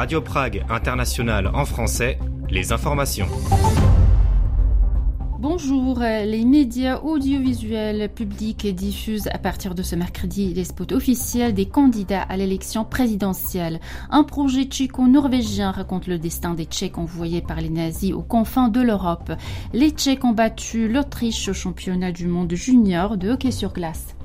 Radio 0.00 0.22
Prague 0.22 0.64
International 0.70 1.50
en 1.52 1.66
français, 1.66 2.18
les 2.48 2.72
informations. 2.72 3.26
Bonjour, 5.38 5.98
les 5.98 6.46
médias 6.46 7.00
audiovisuels 7.00 8.08
publics 8.08 8.66
diffusent 8.74 9.28
à 9.30 9.36
partir 9.36 9.74
de 9.74 9.82
ce 9.82 9.96
mercredi 9.96 10.54
les 10.54 10.64
spots 10.64 10.94
officiels 10.94 11.52
des 11.52 11.66
candidats 11.66 12.22
à 12.22 12.38
l'élection 12.38 12.86
présidentielle. 12.86 13.78
Un 14.08 14.24
projet 14.24 14.64
tchéco-norvégien 14.64 15.70
raconte 15.70 16.06
le 16.06 16.18
destin 16.18 16.54
des 16.54 16.64
Tchèques 16.64 16.96
envoyés 16.96 17.42
par 17.42 17.60
les 17.60 17.68
nazis 17.68 18.14
aux 18.14 18.22
confins 18.22 18.68
de 18.68 18.80
l'Europe. 18.80 19.32
Les 19.74 19.90
Tchèques 19.90 20.24
ont 20.24 20.32
battu 20.32 20.88
l'Autriche 20.88 21.46
au 21.50 21.52
championnat 21.52 22.10
du 22.10 22.26
monde 22.26 22.54
junior 22.54 23.18
de 23.18 23.32
hockey 23.32 23.50
sur 23.50 23.74
glace. 23.74 24.16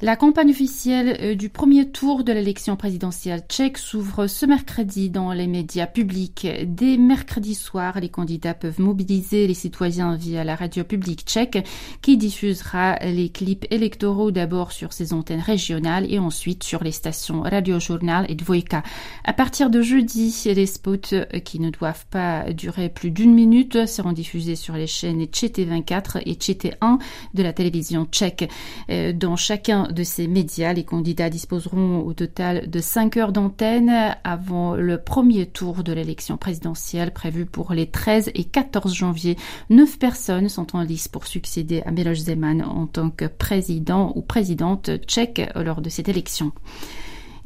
La 0.00 0.14
campagne 0.14 0.50
officielle 0.50 1.16
euh, 1.20 1.34
du 1.34 1.48
premier 1.48 1.90
tour 1.90 2.22
de 2.22 2.32
l'élection 2.32 2.76
présidentielle 2.76 3.42
tchèque 3.48 3.78
s'ouvre 3.78 4.28
ce 4.28 4.46
mercredi 4.46 5.10
dans 5.10 5.32
les 5.32 5.48
médias 5.48 5.88
publics. 5.88 6.46
Dès 6.66 6.96
mercredi 6.96 7.56
soir, 7.56 7.98
les 7.98 8.08
candidats 8.08 8.54
peuvent 8.54 8.80
mobiliser 8.80 9.48
les 9.48 9.54
citoyens 9.54 10.14
via 10.14 10.44
la 10.44 10.54
radio 10.54 10.84
publique 10.84 11.24
tchèque 11.26 11.66
qui 12.00 12.16
diffusera 12.16 12.94
les 13.00 13.28
clips 13.28 13.66
électoraux 13.72 14.30
d'abord 14.30 14.70
sur 14.70 14.92
ses 14.92 15.12
antennes 15.12 15.40
régionales 15.40 16.06
et 16.08 16.20
ensuite 16.20 16.62
sur 16.62 16.84
les 16.84 16.92
stations 16.92 17.40
Radio 17.40 17.80
Journal 17.80 18.24
et 18.28 18.36
Dvojka. 18.36 18.84
À 19.24 19.32
partir 19.32 19.68
de 19.68 19.82
jeudi, 19.82 20.44
les 20.44 20.66
spots 20.66 21.12
euh, 21.12 21.24
qui 21.40 21.58
ne 21.58 21.70
doivent 21.70 22.06
pas 22.08 22.52
durer 22.52 22.88
plus 22.88 23.10
d'une 23.10 23.34
minute 23.34 23.86
seront 23.86 24.12
diffusés 24.12 24.54
sur 24.54 24.74
les 24.74 24.86
chaînes 24.86 25.24
ČT24 25.24 26.22
et 26.24 26.34
ČT1 26.34 27.00
de 27.34 27.42
la 27.42 27.52
télévision 27.52 28.04
tchèque. 28.04 28.48
Euh, 28.90 29.12
dans 29.12 29.34
chacun 29.34 29.87
de 29.92 30.02
ces 30.02 30.26
médias, 30.26 30.72
les 30.72 30.84
candidats 30.84 31.30
disposeront 31.30 32.00
au 32.00 32.12
total 32.12 32.68
de 32.68 32.80
5 32.80 33.16
heures 33.16 33.32
d'antenne 33.32 34.16
avant 34.24 34.74
le 34.74 34.98
premier 34.98 35.46
tour 35.46 35.82
de 35.82 35.92
l'élection 35.92 36.36
présidentielle 36.36 37.12
prévue 37.12 37.46
pour 37.46 37.72
les 37.72 37.86
13 37.86 38.30
et 38.34 38.44
14 38.44 38.94
janvier. 38.94 39.36
Neuf 39.70 39.98
personnes 39.98 40.48
sont 40.48 40.76
en 40.76 40.82
lice 40.82 41.08
pour 41.08 41.26
succéder 41.26 41.82
à 41.86 41.90
Miloš 41.90 42.18
Zeman 42.18 42.62
en 42.62 42.86
tant 42.86 43.10
que 43.10 43.26
président 43.26 44.12
ou 44.14 44.22
présidente 44.22 44.90
tchèque 45.06 45.50
lors 45.54 45.80
de 45.80 45.88
cette 45.88 46.08
élection. 46.08 46.52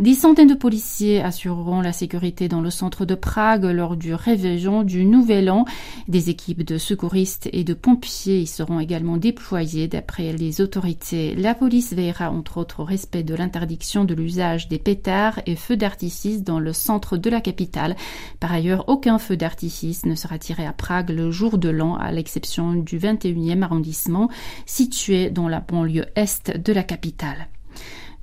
Des 0.03 0.15
centaines 0.15 0.49
de 0.49 0.55
policiers 0.55 1.23
assureront 1.23 1.81
la 1.81 1.93
sécurité 1.93 2.49
dans 2.49 2.61
le 2.61 2.71
centre 2.71 3.05
de 3.05 3.15
Prague 3.15 3.63
lors 3.63 3.97
du 3.97 4.15
réveillon 4.15 4.83
du 4.83 5.05
Nouvel 5.05 5.49
An. 5.49 5.65
Des 6.09 6.29
équipes 6.29 6.65
de 6.65 6.77
secouristes 6.77 7.49
et 7.53 7.63
de 7.63 7.73
pompiers 7.73 8.41
y 8.41 8.49
seront 8.49 8.81
également 8.81 9.17
déployées 9.17 9.87
d'après 9.87 10.33
les 10.33 10.61
autorités. 10.61 11.37
La 11.37 11.55
police 11.55 11.93
veillera 11.93 12.33
entre 12.33 12.59
autres 12.59 12.81
au 12.81 12.85
respect 12.85 13.23
de 13.23 13.37
l'interdiction 13.37 14.05
de 14.05 14.15
l'usage 14.15 14.67
des 14.67 14.81
pétards 14.81 15.39
et 15.47 15.55
feux 15.55 15.77
d'artifice 15.77 16.43
dans 16.43 16.59
le 16.59 16.73
centre 16.73 17.17
de 17.17 17.31
la 17.31 17.41
capitale. 17.41 17.95
Par 18.41 18.51
ailleurs, 18.51 18.89
aucun 18.89 19.21
feu 19.21 19.37
d'artifice 19.37 20.05
ne 20.05 20.17
sera 20.17 20.37
tiré 20.37 20.67
à 20.67 20.73
Prague 20.73 21.11
le 21.11 21.31
jour 21.31 21.59
de 21.59 21.69
l'an 21.69 21.95
à 21.95 22.11
l'exception 22.11 22.75
du 22.75 22.99
21e 22.99 23.63
arrondissement 23.63 24.31
situé 24.67 25.31
dans 25.31 25.47
la 25.47 25.61
banlieue 25.61 26.07
est 26.17 26.51
de 26.59 26.73
la 26.73 26.83
capitale. 26.83 27.47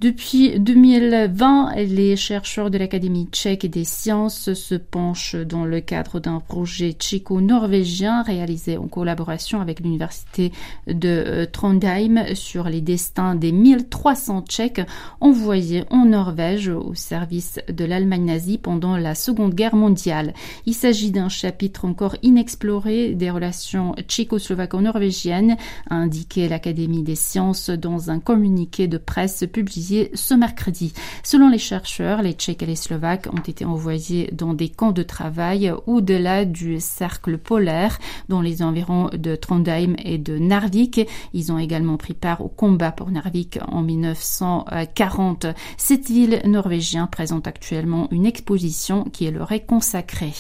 Depuis 0.02 0.58
2020, 0.58 1.76
les 1.76 2.16
chercheurs 2.16 2.72
de 2.72 2.78
l'Académie 2.78 3.28
tchèque 3.30 3.66
des 3.66 3.84
sciences 3.84 4.54
se 4.54 4.76
penchent 4.76 5.36
dans 5.36 5.66
le 5.66 5.82
cadre 5.82 6.22
d'un 6.22 6.40
projet 6.40 6.94
tchéco-norvégien 6.94 8.24
réalisé 8.24 8.78
en 8.78 8.88
collaboration 8.88 9.60
avec 9.60 9.82
l'université 9.82 10.54
de 10.88 11.10
euh, 11.10 11.46
Trondheim 11.46 12.34
sur 12.34 12.70
les 12.70 12.80
destins 12.80 13.36
des 13.36 13.52
1300 13.52 14.46
Tchèques 14.48 14.82
envoyés 15.20 15.84
en 15.90 16.06
Norvège 16.06 16.70
au 16.70 16.94
service 16.96 17.60
de 17.68 17.84
l'Allemagne 17.84 18.24
nazie 18.24 18.58
pendant 18.58 18.96
la 18.96 19.16
Seconde 19.16 19.54
Guerre 19.54 19.76
mondiale. 19.76 20.34
Il 20.66 20.76
s'agit 20.76 21.12
d'un 21.12 21.28
chapitre 21.28 21.84
encore 21.84 22.16
inexploré 22.24 23.16
des 23.16 23.32
relations 23.32 23.96
tchécoslovaco-norvégiennes, 23.96 25.58
a 25.90 25.96
indiqué 25.96 26.48
l'Académie 26.48 27.04
des 27.04 27.16
sciences 27.16 27.70
dans 27.70 28.12
un 28.12 28.22
communiqué 28.22 28.88
de 28.88 28.98
presse 28.98 29.44
publié 29.52 29.89
ce 30.14 30.34
mercredi. 30.34 30.94
Selon 31.24 31.50
les 31.50 31.58
chercheurs, 31.58 32.22
les 32.22 32.34
Tchèques 32.34 32.64
et 32.64 32.66
les 32.66 32.76
Slovaques 32.76 33.28
ont 33.32 33.42
été 33.42 33.66
envoyés 33.66 34.30
dans 34.32 34.54
des 34.54 34.70
camps 34.70 34.92
de 34.92 35.04
travail 35.04 35.72
au-delà 35.88 36.46
du 36.46 36.80
cercle 36.80 37.38
polaire, 37.38 38.00
dans 38.28 38.42
les 38.42 38.62
environs 38.62 39.10
de 39.14 39.36
Trondheim 39.36 39.96
et 40.04 40.18
de 40.18 40.38
Narvik. 40.38 41.02
Ils 41.34 41.52
ont 41.52 41.60
également 41.60 41.98
pris 41.98 42.14
part 42.14 42.42
au 42.42 42.50
combat 42.50 42.92
pour 42.92 43.12
Narvik 43.12 43.60
en 43.68 43.82
1940. 43.82 45.48
Cette 45.78 46.08
ville 46.08 46.42
norvégienne 46.46 47.08
présente 47.12 47.48
actuellement 47.48 48.08
une 48.12 48.26
exposition 48.26 49.04
qui 49.06 49.30
leur 49.30 49.52
est 49.52 49.66
consacrée. 49.66 50.34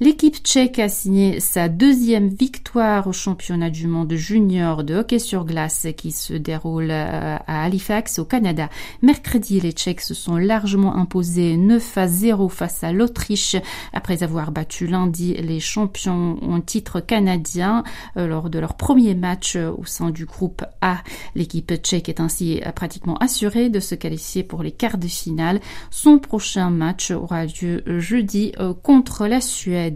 L'équipe 0.00 0.36
tchèque 0.36 0.78
a 0.78 0.88
signé 0.88 1.40
sa 1.40 1.68
deuxième 1.68 2.28
victoire 2.28 3.08
au 3.08 3.12
championnat 3.12 3.68
du 3.68 3.88
monde 3.88 4.14
junior 4.14 4.84
de 4.84 4.94
hockey 4.94 5.18
sur 5.18 5.44
glace 5.44 5.88
qui 5.96 6.12
se 6.12 6.34
déroule 6.34 6.92
euh, 6.92 7.36
à 7.44 7.64
Halifax 7.64 8.20
au 8.20 8.24
Canada. 8.24 8.68
Mercredi, 9.02 9.60
les 9.60 9.72
Tchèques 9.72 10.02
se 10.02 10.14
sont 10.14 10.36
largement 10.36 10.94
imposés 10.94 11.56
9 11.56 11.98
à 11.98 12.06
0 12.06 12.48
face 12.48 12.84
à 12.84 12.92
l'Autriche 12.92 13.56
après 13.92 14.22
avoir 14.22 14.52
battu 14.52 14.86
lundi 14.86 15.34
les 15.34 15.58
champions 15.58 16.38
en 16.42 16.60
titre 16.60 17.00
canadien 17.00 17.82
euh, 18.16 18.28
lors 18.28 18.50
de 18.50 18.60
leur 18.60 18.74
premier 18.74 19.16
match 19.16 19.56
au 19.56 19.84
sein 19.84 20.10
du 20.10 20.26
groupe 20.26 20.64
A. 20.80 20.98
L'équipe 21.34 21.74
tchèque 21.74 22.08
est 22.08 22.20
ainsi 22.20 22.60
pratiquement 22.76 23.16
assurée 23.16 23.68
de 23.68 23.80
se 23.80 23.96
qualifier 23.96 24.44
pour 24.44 24.62
les 24.62 24.70
quarts 24.70 24.98
de 24.98 25.08
finale. 25.08 25.58
Son 25.90 26.20
prochain 26.20 26.70
match 26.70 27.10
aura 27.10 27.46
lieu 27.46 27.82
jeudi 27.98 28.52
euh, 28.60 28.74
contre 28.74 29.26
la 29.26 29.40
Suède. 29.40 29.87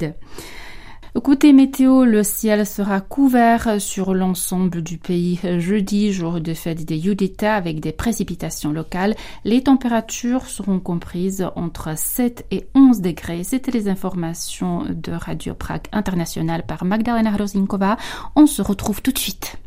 Côté 1.22 1.52
météo, 1.52 2.04
le 2.04 2.22
ciel 2.22 2.66
sera 2.66 3.02
couvert 3.02 3.80
sur 3.80 4.14
l'ensemble 4.14 4.82
du 4.82 4.96
pays 4.96 5.38
jeudi, 5.58 6.10
jour 6.10 6.40
de 6.40 6.54
fête 6.54 6.86
des 6.86 6.96
Yudita, 6.96 7.54
avec 7.54 7.80
des 7.80 7.92
précipitations 7.92 8.72
locales. 8.72 9.14
Les 9.44 9.62
températures 9.62 10.46
seront 10.46 10.80
comprises 10.80 11.46
entre 11.54 11.98
7 11.98 12.46
et 12.50 12.66
11 12.74 13.02
degrés. 13.02 13.44
C'était 13.44 13.72
les 13.72 13.88
informations 13.88 14.84
de 14.88 15.12
Radio 15.12 15.52
Prague 15.52 15.86
International 15.92 16.64
par 16.64 16.86
Magdalena 16.86 17.30
Hrozinkova. 17.30 17.98
On 18.34 18.46
se 18.46 18.62
retrouve 18.62 19.02
tout 19.02 19.12
de 19.12 19.18
suite. 19.18 19.58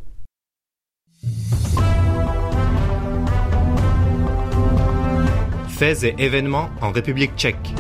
Et 5.82 6.16
événements 6.18 6.70
en 6.82 6.92
République 6.92 7.36
tchèque. 7.36 7.76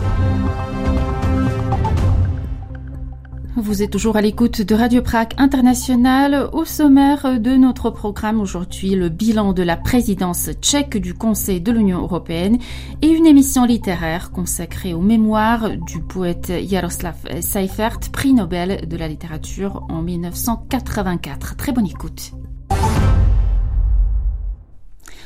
Vous 3.57 3.81
êtes 3.81 3.91
toujours 3.91 4.17
à 4.17 4.21
l'écoute 4.21 4.61
de 4.61 4.75
Radio 4.75 5.01
Prague 5.01 5.31
International. 5.37 6.49
Au 6.51 6.65
sommaire 6.65 7.39
de 7.39 7.51
notre 7.55 7.89
programme 7.89 8.41
aujourd'hui, 8.41 8.95
le 8.95 9.07
bilan 9.07 9.53
de 9.53 9.63
la 9.63 9.77
présidence 9.77 10.49
tchèque 10.61 10.97
du 10.97 11.13
Conseil 11.13 11.61
de 11.61 11.71
l'Union 11.71 12.01
européenne 12.01 12.57
et 13.01 13.07
une 13.07 13.25
émission 13.25 13.63
littéraire 13.63 14.31
consacrée 14.31 14.93
aux 14.93 14.99
mémoires 14.99 15.69
du 15.69 16.01
poète 16.01 16.51
Jaroslav 16.67 17.15
Seifert, 17.39 17.99
prix 18.11 18.33
Nobel 18.33 18.89
de 18.89 18.97
la 18.97 19.07
littérature 19.07 19.85
en 19.87 20.01
1984. 20.01 21.55
Très 21.55 21.71
bonne 21.71 21.87
écoute. 21.87 22.33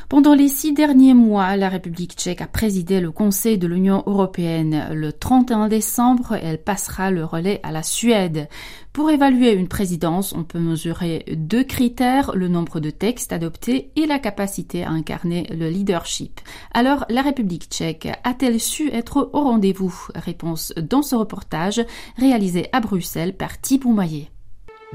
Pendant 0.09 0.34
les 0.34 0.47
six 0.47 0.74
derniers 0.74 1.14
mois, 1.14 1.56
la 1.56 1.70
République 1.70 2.14
tchèque 2.14 2.42
a 2.42 2.47
présidé 2.47 3.00
le 3.00 3.12
Conseil 3.12 3.59
de 3.59 3.68
l'Union 3.68 4.02
européenne. 4.08 4.88
Le 4.92 5.14
31 5.14 5.68
décembre, 5.68 6.34
elle 6.42 6.58
passera 6.58 7.12
le 7.12 7.24
relais 7.24 7.59
à 7.62 7.72
la 7.72 7.84
Suède. 7.84 8.50
Pour 8.92 9.12
évaluer 9.12 9.52
une 9.52 9.68
présidence, 9.68 10.34
on 10.34 10.44
peut 10.44 10.58
mesurer 10.58 11.26
deux 11.38 11.64
critères, 11.64 12.32
le 12.34 12.47
nombre 12.47 12.79
de 12.79 12.90
textes 12.90 13.32
adoptés 13.32 13.91
et 13.96 14.08
la 14.08 14.17
capacité 14.17 14.84
à 14.84 14.90
incarner 14.90 15.46
le 15.52 15.70
leadership. 15.70 16.41
Alors, 16.73 17.06
la 17.09 17.22
République 17.22 17.70
tchèque 17.70 18.08
a-t-elle 18.23 18.59
su 18.59 18.90
être 18.91 19.29
au 19.32 19.41
rendez-vous? 19.41 20.08
Réponse 20.16 20.73
dans 20.76 21.03
ce 21.03 21.14
reportage 21.14 21.85
réalisé 22.17 22.66
à 22.72 22.79
Bruxelles 22.79 23.38
par 23.38 23.61
Thibaut 23.61 23.94
Maillet. 23.94 24.32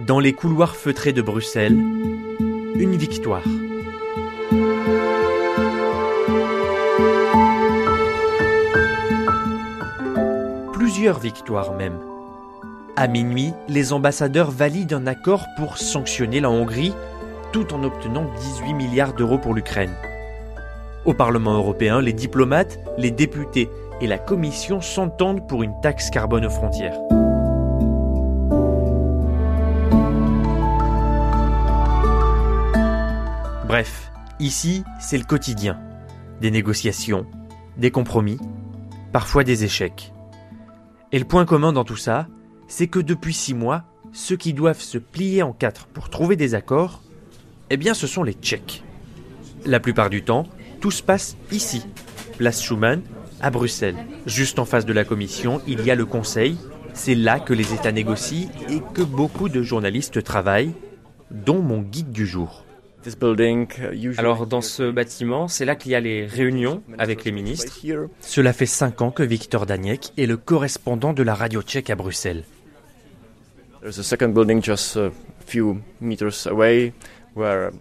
Dans 0.09 0.19
les 0.19 0.33
couloirs 0.33 0.75
feutrés 0.75 1.13
de 1.13 1.23
Bruxelles, 1.23 1.79
une 2.75 2.97
victoire. 2.97 3.45
Plusieurs 11.05 11.21
victoires 11.21 11.75
même. 11.75 11.99
À 12.97 13.09
minuit, 13.09 13.53
les 13.69 13.93
ambassadeurs 13.93 14.51
valident 14.51 14.95
un 14.95 15.07
accord 15.07 15.45
pour 15.59 15.77
sanctionner 15.77 16.41
la 16.41 16.49
Hongrie 16.49 16.95
tout 17.53 17.75
en 17.75 17.85
obtenant 17.85 18.25
18 18.41 18.73
milliards 18.73 19.13
d'euros 19.13 19.37
pour 19.37 19.53
l'Ukraine. 19.53 19.95
Au 21.05 21.13
Parlement 21.13 21.53
européen, 21.53 22.01
les 22.01 22.15
diplomates, 22.15 22.79
les 22.97 23.11
députés 23.11 23.69
et 24.01 24.07
la 24.07 24.17
Commission 24.17 24.81
s'entendent 24.81 25.47
pour 25.47 25.63
une 25.63 25.79
taxe 25.83 26.09
carbone 26.09 26.47
aux 26.47 26.49
frontières. 26.49 26.99
Bref, 33.69 34.11
Ici, 34.41 34.85
c'est 35.01 35.19
le 35.19 35.25
quotidien. 35.25 35.79
Des 36.41 36.51
négociations, 36.51 37.27
des 37.77 37.91
compromis, 37.91 38.39
parfois 39.13 39.45
des 39.45 39.65
échecs. 39.65 40.14
Et 41.15 41.19
le 41.21 41.25
point 41.25 41.45
commun 41.45 41.73
dans 41.73 41.85
tout 41.85 41.95
ça, 41.95 42.27
c'est 42.67 42.89
que 42.89 42.99
depuis 42.99 43.35
six 43.35 43.55
mois, 43.55 43.85
ceux 44.13 44.37
qui 44.37 44.53
doivent 44.53 44.81
se 44.81 44.99
plier 44.99 45.45
en 45.45 45.53
quatre 45.53 45.87
pour 45.87 46.11
trouver 46.11 46.35
des 46.35 46.57
accords, 46.57 47.03
eh 47.71 47.77
bien 47.77 47.95
ce 47.95 48.09
sont 48.09 48.25
les 48.25 48.33
Tchèques. 48.33 48.83
La 49.65 49.79
plupart 49.79 50.11
du 50.11 50.25
temps, 50.25 50.49
tout 50.81 50.91
se 50.91 51.05
passe 51.05 51.37
ici, 51.53 51.87
place 52.37 52.61
Schumann, 52.61 53.01
à 53.41 53.53
Bruxelles. 53.53 54.05
Juste 54.27 54.59
en 54.59 54.65
face 54.65 54.87
de 54.87 54.93
la 54.93 55.05
Commission, 55.05 55.61
il 55.69 55.85
y 55.85 55.93
a 55.93 55.95
le 55.95 56.05
Conseil. 56.05 56.57
C'est 56.95 57.15
là 57.15 57.39
que 57.39 57.55
les 57.55 57.73
États 57.73 57.93
négocient 57.93 58.51
et 58.69 58.81
que 58.93 59.03
beaucoup 59.03 59.49
de 59.49 59.63
journalistes 59.63 60.21
travaillent, 60.25 60.75
dont 61.31 61.63
mon 61.63 61.81
guide 61.81 62.11
du 62.11 62.27
jour. 62.27 62.64
Alors 64.19 64.47
dans 64.47 64.61
ce 64.61 64.91
bâtiment, 64.91 65.49
c'est 65.49 65.65
là 65.65 65.75
qu'il 65.75 65.93
y 65.93 65.95
a 65.95 66.01
les 66.01 66.27
réunions 66.27 66.83
avec 66.99 67.25
les 67.25 67.33
ministres. 67.33 67.81
Cela 68.21 68.53
fait 68.53 68.67
cinq 68.67 69.03
ans 69.03 69.11
que 69.11 69.23
Viktor 69.23 69.67
Daniek 69.67 70.13
est 70.17 70.27
le 70.27 70.37
correspondant 70.37 71.13
de 71.13 71.23
la 71.23 71.35
radio 71.35 71.63
tchèque 71.63 71.91
à 71.91 71.97
Bruxelles. 71.97 72.45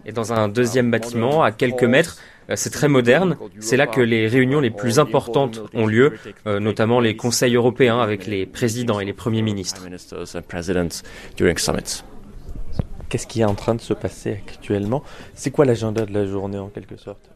Et 0.04 0.12
dans 0.12 0.32
un 0.32 0.48
deuxième 0.48 0.90
bâtiment, 0.90 1.42
à 1.42 1.52
quelques 1.52 1.84
mètres, 1.84 2.18
euh, 2.50 2.56
c'est 2.56 2.70
très 2.70 2.88
moderne. 2.88 3.36
C'est 3.60 3.76
là 3.76 3.86
que 3.86 4.00
les 4.00 4.28
réunions 4.28 4.60
les 4.60 4.70
plus 4.70 4.98
importantes 4.98 5.62
ont 5.72 5.86
lieu, 5.86 6.12
notamment 6.44 7.00
les 7.00 7.16
conseils 7.16 7.54
européens 7.54 8.00
avec 8.00 8.26
les 8.26 8.46
présidents 8.46 9.00
et 9.00 9.04
les 9.04 9.12
premiers 9.12 9.42
ministres. 9.42 9.86
Qu'est-ce 13.14 13.28
qui 13.28 13.42
est 13.42 13.44
en 13.44 13.54
train 13.54 13.76
de 13.76 13.80
se 13.80 13.94
passer 13.94 14.32
actuellement? 14.32 15.04
C'est 15.34 15.52
quoi 15.52 15.64
l'agenda 15.64 16.04
de 16.04 16.12
la 16.12 16.26
journée 16.26 16.58
en 16.58 16.66
quelque 16.66 16.96
sorte? 16.96 17.30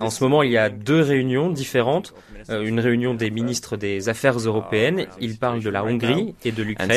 En 0.00 0.08
ce 0.08 0.24
moment, 0.24 0.42
il 0.42 0.50
y 0.50 0.56
a 0.56 0.70
deux 0.70 1.02
réunions 1.02 1.50
différentes. 1.50 2.14
Euh, 2.50 2.64
une 2.64 2.80
réunion 2.80 3.14
des 3.14 3.30
ministres 3.30 3.76
des 3.76 4.08
Affaires 4.08 4.38
européennes. 4.38 5.06
Ils 5.20 5.38
parlent 5.38 5.62
de 5.62 5.70
la 5.70 5.84
Hongrie 5.84 6.34
et 6.44 6.52
de 6.52 6.62
l'Ukraine. 6.62 6.88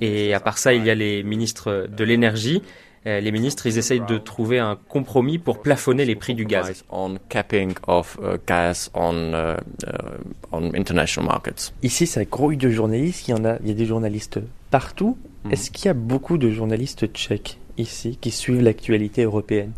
Et 0.00 0.34
à 0.34 0.40
part 0.40 0.58
ça, 0.58 0.72
il 0.74 0.84
y 0.84 0.90
a 0.90 0.94
les 0.94 1.22
ministres 1.22 1.86
de 1.88 2.04
l'énergie. 2.04 2.62
Euh, 3.06 3.20
les 3.20 3.32
ministres, 3.32 3.66
ils 3.66 3.76
essayent 3.76 4.04
de 4.08 4.16
trouver 4.16 4.58
un 4.58 4.78
compromis 4.88 5.38
pour 5.38 5.60
plafonner 5.60 6.06
les 6.06 6.14
prix 6.14 6.34
du 6.34 6.46
gaz. 6.46 6.84
Ici, 11.82 12.06
ça 12.06 12.24
grouille 12.24 12.56
de 12.56 12.70
journalistes. 12.70 13.28
Il 13.28 13.32
y 13.32 13.34
en 13.34 13.44
a, 13.44 13.56
il 13.62 13.68
y 13.68 13.72
a 13.72 13.74
des 13.74 13.86
journalistes 13.86 14.40
partout. 14.70 15.18
Hmm. 15.44 15.52
Est-ce 15.52 15.70
qu'il 15.70 15.86
y 15.86 15.88
a 15.88 15.94
beaucoup 15.94 16.38
de 16.38 16.50
journalistes 16.50 17.06
tchèques 17.12 17.58
ici 17.76 18.16
qui 18.18 18.30
suivent 18.30 18.62
l'actualité 18.62 19.24
européenne? 19.24 19.72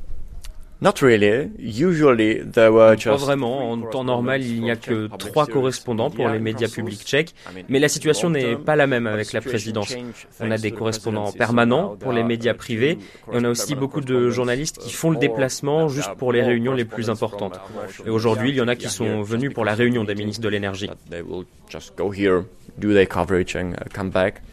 Not 0.82 1.00
really. 1.00 1.50
Usually 1.58 2.42
there 2.44 2.70
were 2.70 2.96
just 2.96 3.06
Pas 3.06 3.16
vraiment. 3.16 3.70
En 3.72 3.80
temps 3.80 4.04
normal, 4.04 4.42
il 4.42 4.60
n'y 4.60 4.70
a 4.70 4.76
que 4.76 5.08
trois 5.16 5.46
correspondants 5.46 6.10
pour 6.10 6.28
les 6.28 6.38
médias 6.38 6.68
publics 6.68 7.02
tchèques. 7.02 7.34
Mais 7.68 7.78
la 7.78 7.88
situation 7.88 8.28
n'est 8.28 8.56
pas 8.56 8.76
la 8.76 8.86
même 8.86 9.06
avec 9.06 9.32
la 9.32 9.40
présidence. 9.40 9.94
On 10.40 10.50
a 10.50 10.58
des 10.58 10.72
correspondants 10.72 11.32
permanents 11.32 11.96
pour 11.98 12.12
les 12.12 12.22
médias 12.22 12.54
privés 12.54 12.98
et 13.32 13.36
on 13.36 13.44
a 13.44 13.48
aussi 13.48 13.74
beaucoup 13.74 14.02
de 14.02 14.28
journalistes 14.28 14.78
qui 14.78 14.92
font 14.92 15.10
le 15.10 15.16
déplacement 15.16 15.88
juste 15.88 16.12
pour 16.18 16.32
les 16.32 16.42
réunions 16.42 16.74
les 16.74 16.84
plus 16.84 17.08
importantes. 17.08 17.58
Et 18.04 18.10
aujourd'hui, 18.10 18.50
il 18.50 18.56
y 18.56 18.60
en 18.60 18.68
a 18.68 18.76
qui 18.76 18.88
sont 18.88 19.22
venus 19.22 19.52
pour 19.54 19.64
la 19.64 19.74
réunion 19.74 20.04
des 20.04 20.14
ministres 20.14 20.42
de 20.42 20.48
l'énergie. 20.48 20.90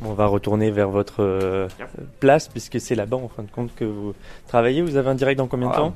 On 0.02 0.14
va 0.14 0.26
retourner 0.26 0.72
vers 0.72 0.90
votre 0.90 1.16
euh, 1.20 1.68
place 2.20 2.48
puisque 2.48 2.80
c'est 2.80 2.96
là-bas 2.96 3.18
en 3.18 3.28
fin 3.28 3.44
de 3.44 3.52
compte 3.52 3.76
que 3.76 3.84
vous 3.84 4.14
travaillez. 4.48 4.82
Vous 4.82 4.96
avez 4.96 5.10
un 5.10 5.16
direct 5.16 5.38
dans 5.38 5.48
combien 5.48 5.70
de 5.70 5.76
temps? 5.76 5.94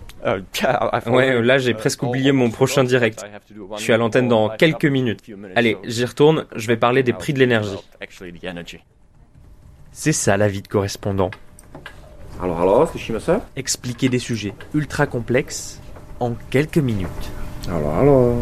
Ouais, 1.07 1.41
là 1.41 1.57
j'ai 1.57 1.73
presque 1.73 2.03
oublié 2.03 2.31
mon 2.31 2.49
prochain 2.49 2.83
direct. 2.83 3.25
Je 3.75 3.81
suis 3.81 3.93
à 3.93 3.97
l'antenne 3.97 4.27
dans 4.27 4.49
quelques 4.49 4.85
minutes. 4.85 5.23
Allez, 5.55 5.77
j'y 5.83 6.05
retourne, 6.05 6.45
je 6.55 6.67
vais 6.67 6.77
parler 6.77 7.03
des 7.03 7.13
prix 7.13 7.33
de 7.33 7.39
l'énergie. 7.39 7.77
C'est 9.91 10.11
ça 10.11 10.37
la 10.37 10.47
vie 10.47 10.61
de 10.61 10.67
correspondant. 10.67 11.31
Alors, 12.41 12.61
alors, 12.61 12.93
ça 13.19 13.47
Expliquer 13.55 14.09
des 14.09 14.19
sujets 14.19 14.53
ultra 14.75 15.07
complexes 15.07 15.81
en 16.19 16.33
quelques 16.51 16.77
minutes. 16.77 17.31
Alors, 17.67 17.97
alors. 17.97 18.35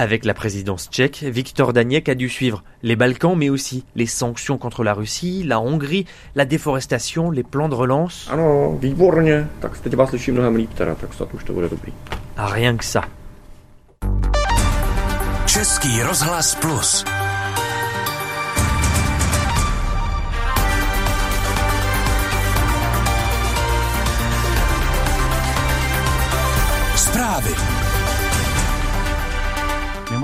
Avec 0.00 0.24
la 0.24 0.32
présidence 0.32 0.88
tchèque, 0.88 1.24
Viktor 1.24 1.72
Daniek 1.72 2.08
a 2.08 2.14
dû 2.14 2.28
suivre 2.28 2.62
les 2.84 2.94
Balkans, 2.94 3.34
mais 3.36 3.48
aussi 3.48 3.84
les 3.96 4.06
sanctions 4.06 4.56
contre 4.56 4.84
la 4.84 4.94
Russie, 4.94 5.42
la 5.42 5.58
Hongrie, 5.58 6.06
la 6.36 6.44
déforestation, 6.44 7.32
les 7.32 7.42
plans 7.42 7.68
de 7.68 7.74
relance. 7.74 8.28
Ano, 8.30 8.78
výborně. 8.80 9.48
Tak 9.60 9.78
teď 9.78 9.96
vás 9.96 10.08
slyším 10.08 10.34
mnohem 10.34 10.54
líp 10.54 10.74
teda, 10.74 10.94
tak 10.94 11.14
snad 11.14 11.34
už 11.34 11.44
to 11.44 11.52
bude 11.52 11.68
dobrý. 11.68 11.92
A 12.36 12.46
rien 12.46 12.78
que 12.78 12.86
ça. 12.86 13.02
Český 15.46 16.02
rozhlas 16.02 16.54
plus. 16.54 17.04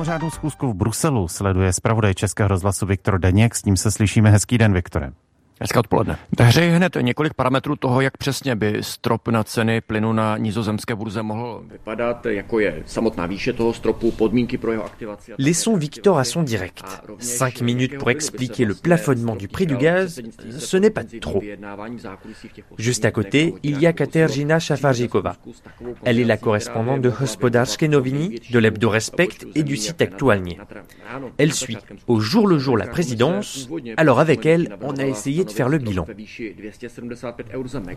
Mimořádnou 0.05 0.31
zkusku 0.31 0.69
v 0.69 0.75
Bruselu 0.75 1.29
sleduje 1.29 1.73
zpravodaj 1.73 2.15
Českého 2.15 2.49
rozhlasu 2.49 2.87
Viktor 2.87 3.19
Deněk. 3.19 3.55
S 3.55 3.65
ním 3.65 3.77
se 3.77 3.91
slyšíme. 3.91 4.31
Hezký 4.31 4.59
den, 4.59 4.73
Viktore. 4.73 5.13
Hezké 5.65 5.79
odpoledne. 5.79 6.19
Ve 6.39 6.45
hře 6.45 6.65
je 6.65 6.71
hned 6.71 6.97
několik 7.01 7.35
parametrů 7.35 7.77
toho, 7.77 8.01
jak 8.01 8.17
přesně 8.17 8.57
by 8.57 8.79
strop 8.81 9.29
na 9.29 9.45
ceny 9.45 9.81
plynu 9.81 10.13
na 10.13 10.37
nizozemské 10.37 10.95
burze 10.95 11.23
mohl 11.23 11.63
vypadat, 11.73 12.27
jako 12.27 12.61
je 12.61 12.83
samotná 12.87 13.27
výše 13.27 13.53
toho 13.53 13.73
stropu, 13.73 14.11
podmínky 14.11 14.59
pro 14.59 14.73
jeho 14.73 14.85
aktivaci. 14.85 15.33
Laissons 15.39 15.77
Victor 15.81 16.19
à 16.19 16.25
son 16.25 16.43
direct. 16.43 16.85
5 17.19 17.61
minutes 17.61 17.99
pour 17.99 18.11
expliquer 18.11 18.65
le 18.67 18.75
plafonnement 18.75 19.37
du 19.37 19.49
prix 19.49 19.67
du 19.67 19.77
gaz, 19.77 20.21
ce 20.59 20.77
n'est 20.77 20.91
pas 20.91 21.05
trop. 21.21 21.43
Juste 22.79 23.05
à 23.05 23.11
côté, 23.11 23.55
il 23.63 23.81
y 23.81 23.87
a 23.87 23.93
Katerina 23.93 24.59
Shafarjikova. 24.59 25.37
Elle 26.05 26.21
est 26.21 26.25
la 26.25 26.37
correspondante 26.37 27.01
de 27.01 27.13
Hospodarsky 27.23 27.89
Novini, 27.89 28.41
de 28.51 28.59
l'Hebdo 28.59 28.91
Respect 28.91 29.47
et 29.55 29.63
du 29.63 29.77
site 29.77 30.03
Actualnie. 30.03 30.59
Elle 31.39 31.55
suit 31.55 31.79
au 32.07 32.21
jour 32.21 32.47
le 32.47 32.59
jour 32.59 32.77
la 32.77 32.87
présidence, 32.87 33.69
alors 33.97 34.21
avec 34.21 34.45
elle, 34.45 34.77
on 34.83 34.97
a 34.99 35.07
essayé 35.07 35.45
de 35.45 35.54
faire 35.55 35.69
le 35.69 35.79
bilan. 35.79 36.07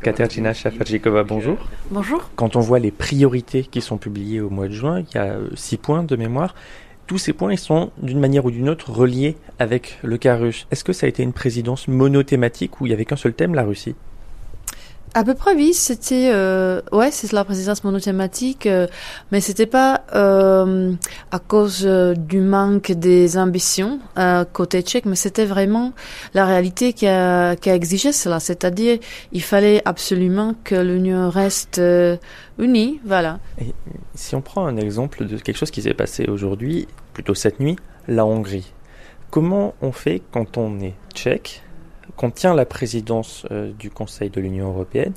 Katerina 0.02 0.54
Shafarjikova, 0.54 1.24
bonjour. 1.24 1.58
Bonjour. 1.92 2.30
Quand 2.36 2.56
on 2.56 2.60
voit 2.60 2.80
les 2.80 2.92
priorités 2.92 3.64
qui 3.64 3.82
sont 3.82 3.98
publiées 3.98 4.42
au 4.42 4.50
mois 4.50 4.68
de 4.68 4.74
juin, 4.74 5.02
il 5.02 5.16
y 5.16 5.18
a 5.18 5.34
euh, 5.34 5.50
six 5.56 5.78
points 5.78 6.04
de 6.04 6.16
mémoire. 6.16 6.56
Tous 7.08 7.18
ces 7.18 7.34
points, 7.34 7.54
ils 7.54 7.58
sont 7.58 7.92
d'une 8.02 8.20
manière 8.20 8.46
ou 8.46 8.52
d'une 8.52 8.70
autre 8.70 8.92
reliés 8.92 9.38
avec 9.60 9.98
le 10.04 10.18
cas 10.18 10.36
russe. 10.36 10.68
Est-ce 10.72 10.84
que 10.84 10.94
ça 10.94 11.06
a 11.06 11.10
été 11.10 11.24
une 11.24 11.34
présidence 11.34 11.88
monothématique 11.88 12.82
où 12.82 12.86
il 12.86 12.90
n'y 12.90 12.94
avait 12.94 13.06
qu'un 13.06 13.16
seul 13.16 13.34
thème, 13.34 13.56
la 13.56 13.64
Russie? 13.64 13.96
À 15.14 15.24
peu 15.24 15.34
près 15.34 15.56
oui, 15.56 15.74
c'était 15.74 16.30
euh, 16.32 16.82
ouais, 16.92 17.12
c'est 17.12 17.32
la 17.32 17.44
présidence 17.44 17.84
monothématique, 17.84 18.68
euh, 18.68 18.88
mais 19.32 19.42
c'était 19.42 19.66
pas 19.66 20.02
euh, 20.14 20.94
à 21.32 21.40
cause 21.40 21.84
euh, 21.86 22.14
du 22.14 22.40
manque 22.40 22.92
des 22.92 23.38
ambitions 23.38 24.00
euh, 24.18 24.46
côté 24.46 24.82
tchèque, 24.82 25.06
mais 25.06 25.16
c'était 25.16 25.46
vraiment 25.46 25.94
la 26.34 26.46
réalité 26.46 26.94
qui 26.94 27.08
a, 27.08 27.56
qui 27.56 27.70
a 27.70 27.76
exigé 27.76 28.12
cela, 28.12 28.40
c'est-à-dire 28.40 29.00
il 29.32 29.42
fallait 29.42 29.82
absolument 29.86 30.56
que 30.64 30.76
l'Union 30.76 31.30
reste 31.30 31.82
unie, 32.60 33.00
voilà. 33.06 33.40
Et 33.60 33.74
si 34.16 34.36
on 34.36 34.42
prend 34.42 34.66
un 34.66 34.78
exemple 34.78 35.26
de 35.26 35.38
quelque 35.38 35.58
chose 35.58 35.72
qui 35.72 35.82
s'est 35.82 35.94
passé 35.94 36.26
aujourd'hui, 36.28 36.88
plutôt 37.14 37.34
cette 37.34 37.60
nuit, 37.60 37.78
la 38.08 38.26
Hongrie. 38.26 38.74
Comment 39.30 39.74
on 39.82 39.92
fait 39.92 40.22
quand 40.32 40.58
on 40.58 40.80
est 40.80 40.94
tchèque 41.14 41.64
qu'on 42.16 42.32
tient 42.32 42.54
la 42.54 42.66
présidence 42.66 43.46
euh, 43.52 43.72
du 43.78 43.90
Conseil 43.90 44.30
de 44.30 44.40
l'Union 44.40 44.70
européenne 44.70 45.14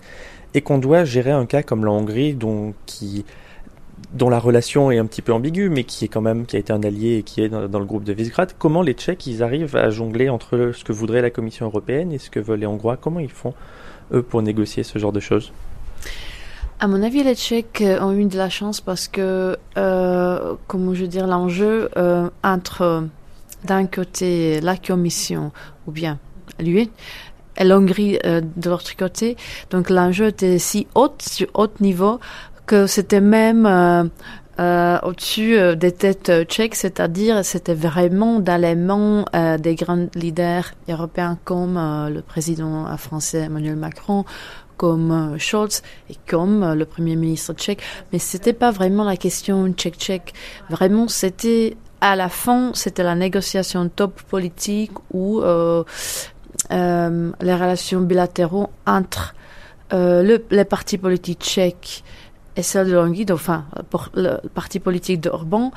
et 0.55 0.61
qu'on 0.61 0.79
doit 0.79 1.05
gérer 1.05 1.31
un 1.31 1.47
cas 1.47 1.63
comme 1.63 1.85
la 1.85 1.91
Hongrie 1.91 2.35
dont, 2.35 2.75
dont 4.13 4.29
la 4.29 4.39
relation 4.39 4.91
est 4.91 4.99
un 4.99 5.07
petit 5.07 5.23
peu 5.23 5.33
ambiguë, 5.33 5.71
mais 5.71 5.85
qui 5.85 6.05
est 6.05 6.09
quand 6.09 6.21
même 6.21 6.47
qui 6.47 6.57
a 6.57 6.59
été 6.59 6.73
un 6.73 6.83
allié 6.83 7.19
et 7.19 7.23
qui 7.23 7.43
est 7.43 7.49
dans, 7.49 7.79
le 7.79 7.85
groupe 7.85 8.05
de 8.05 8.13
Visegrad. 8.13 8.53
Comment 8.59 8.83
les 8.83 8.95
Tchèques 8.95 9.27
ils 9.27 9.43
arrivent 9.43 9.77
à 9.77 9.91
jongler 9.91 10.29
entre 10.29 10.73
ce 10.75 10.85
que 10.85 10.93
voudrait 10.93 11.23
la 11.23 11.31
Commission 11.31 11.67
européenne 11.67 12.13
et 12.13 12.19
ce 12.19 12.31
que 12.31 12.41
veulent 12.41 12.61
les 12.61 12.67
Hongrois? 12.67 12.97
Comment 12.97 13.21
ils 13.21 13.31
font 13.31 13.55
eux 14.13 14.23
pour 14.23 14.43
négocier 14.43 14.83
ce 14.83 14.99
genre 14.99 15.13
de 15.13 15.21
choses? 15.21 15.53
À 16.81 16.89
mon 16.89 17.03
avis, 17.03 17.23
les 17.23 17.35
Tchèques 17.35 17.85
ont 18.01 18.13
eu 18.13 18.25
de 18.25 18.39
la 18.39 18.49
chance 18.49 18.81
parce 18.81 19.07
que, 19.07 19.59
euh, 19.77 20.55
comment 20.67 20.95
je 20.95 21.03
veux 21.03 21.09
dire, 21.09 21.27
l'enjeu 21.27 21.91
euh, 21.97 22.31
entre 22.43 23.05
d'un 23.65 23.87
côté 23.87 24.61
la 24.63 24.77
Commission 24.79 25.53
ou 25.87 25.93
bien 25.93 26.19
lui 26.61 26.91
et 27.61 27.65
l'Hongrie 27.65 28.19
euh, 28.25 28.41
de 28.57 28.71
l'autre 28.71 28.97
côté. 28.97 29.37
Donc 29.71 29.91
l'enjeu 29.91 30.29
était 30.29 30.59
si 30.59 30.87
haut, 30.95 31.15
sur 31.21 31.49
haut 31.55 31.69
niveau, 31.81 32.19
que 32.67 32.87
c'était 32.87 33.21
même 33.21 33.67
euh, 33.67 34.05
euh, 34.59 34.99
au-dessus 35.03 35.57
des 35.77 35.93
têtes 35.93 36.33
tchèques, 36.45 36.75
c'est-à-dire 36.75 37.45
c'était 37.45 37.75
vraiment 37.75 38.41
dans 38.41 38.61
les 38.61 38.75
mains 38.75 39.25
des 39.59 39.75
grands 39.75 40.07
leaders 40.15 40.73
européens 40.89 41.39
comme 41.45 41.77
le 42.13 42.21
président 42.21 42.95
français 42.99 43.39
Emmanuel 43.39 43.77
Macron, 43.77 44.25
comme 44.77 45.37
Scholz 45.39 45.83
et 46.11 46.15
comme 46.29 46.75
le 46.75 46.85
premier 46.85 47.17
ministre 47.17 47.55
tchèque, 47.55 47.83
mais 48.13 48.19
c'était 48.19 48.53
pas 48.53 48.71
vraiment 48.71 49.05
la 49.05 49.17
question 49.17 49.67
tchèque-tchèque. 49.73 50.35
Vraiment, 50.69 51.09
c'était 51.09 51.77
à 52.03 52.15
la 52.17 52.29
fin, 52.29 52.73
c'était 52.75 53.03
la 53.03 53.15
négociation 53.15 53.89
top 53.89 54.21
politique 54.23 54.93
ou 55.13 55.43
euh, 56.73 57.11
euh, 57.11 57.33
les 57.41 57.55
relations 57.55 58.01
bilatéraux 58.01 58.71
entre 58.87 59.35
euh, 59.93 60.23
le, 60.23 60.45
les 60.51 60.65
partis 60.65 60.99
politiques 60.99 61.41
tchèques 61.43 62.05
et 62.57 62.63
celle 62.63 62.89
de 62.89 62.95
Longuide, 62.95 63.31
enfin, 63.31 63.65
pour 63.91 64.09
le 64.15 64.39
parti 64.55 64.81
politique 64.81 65.21
d'Orban, 65.21 65.71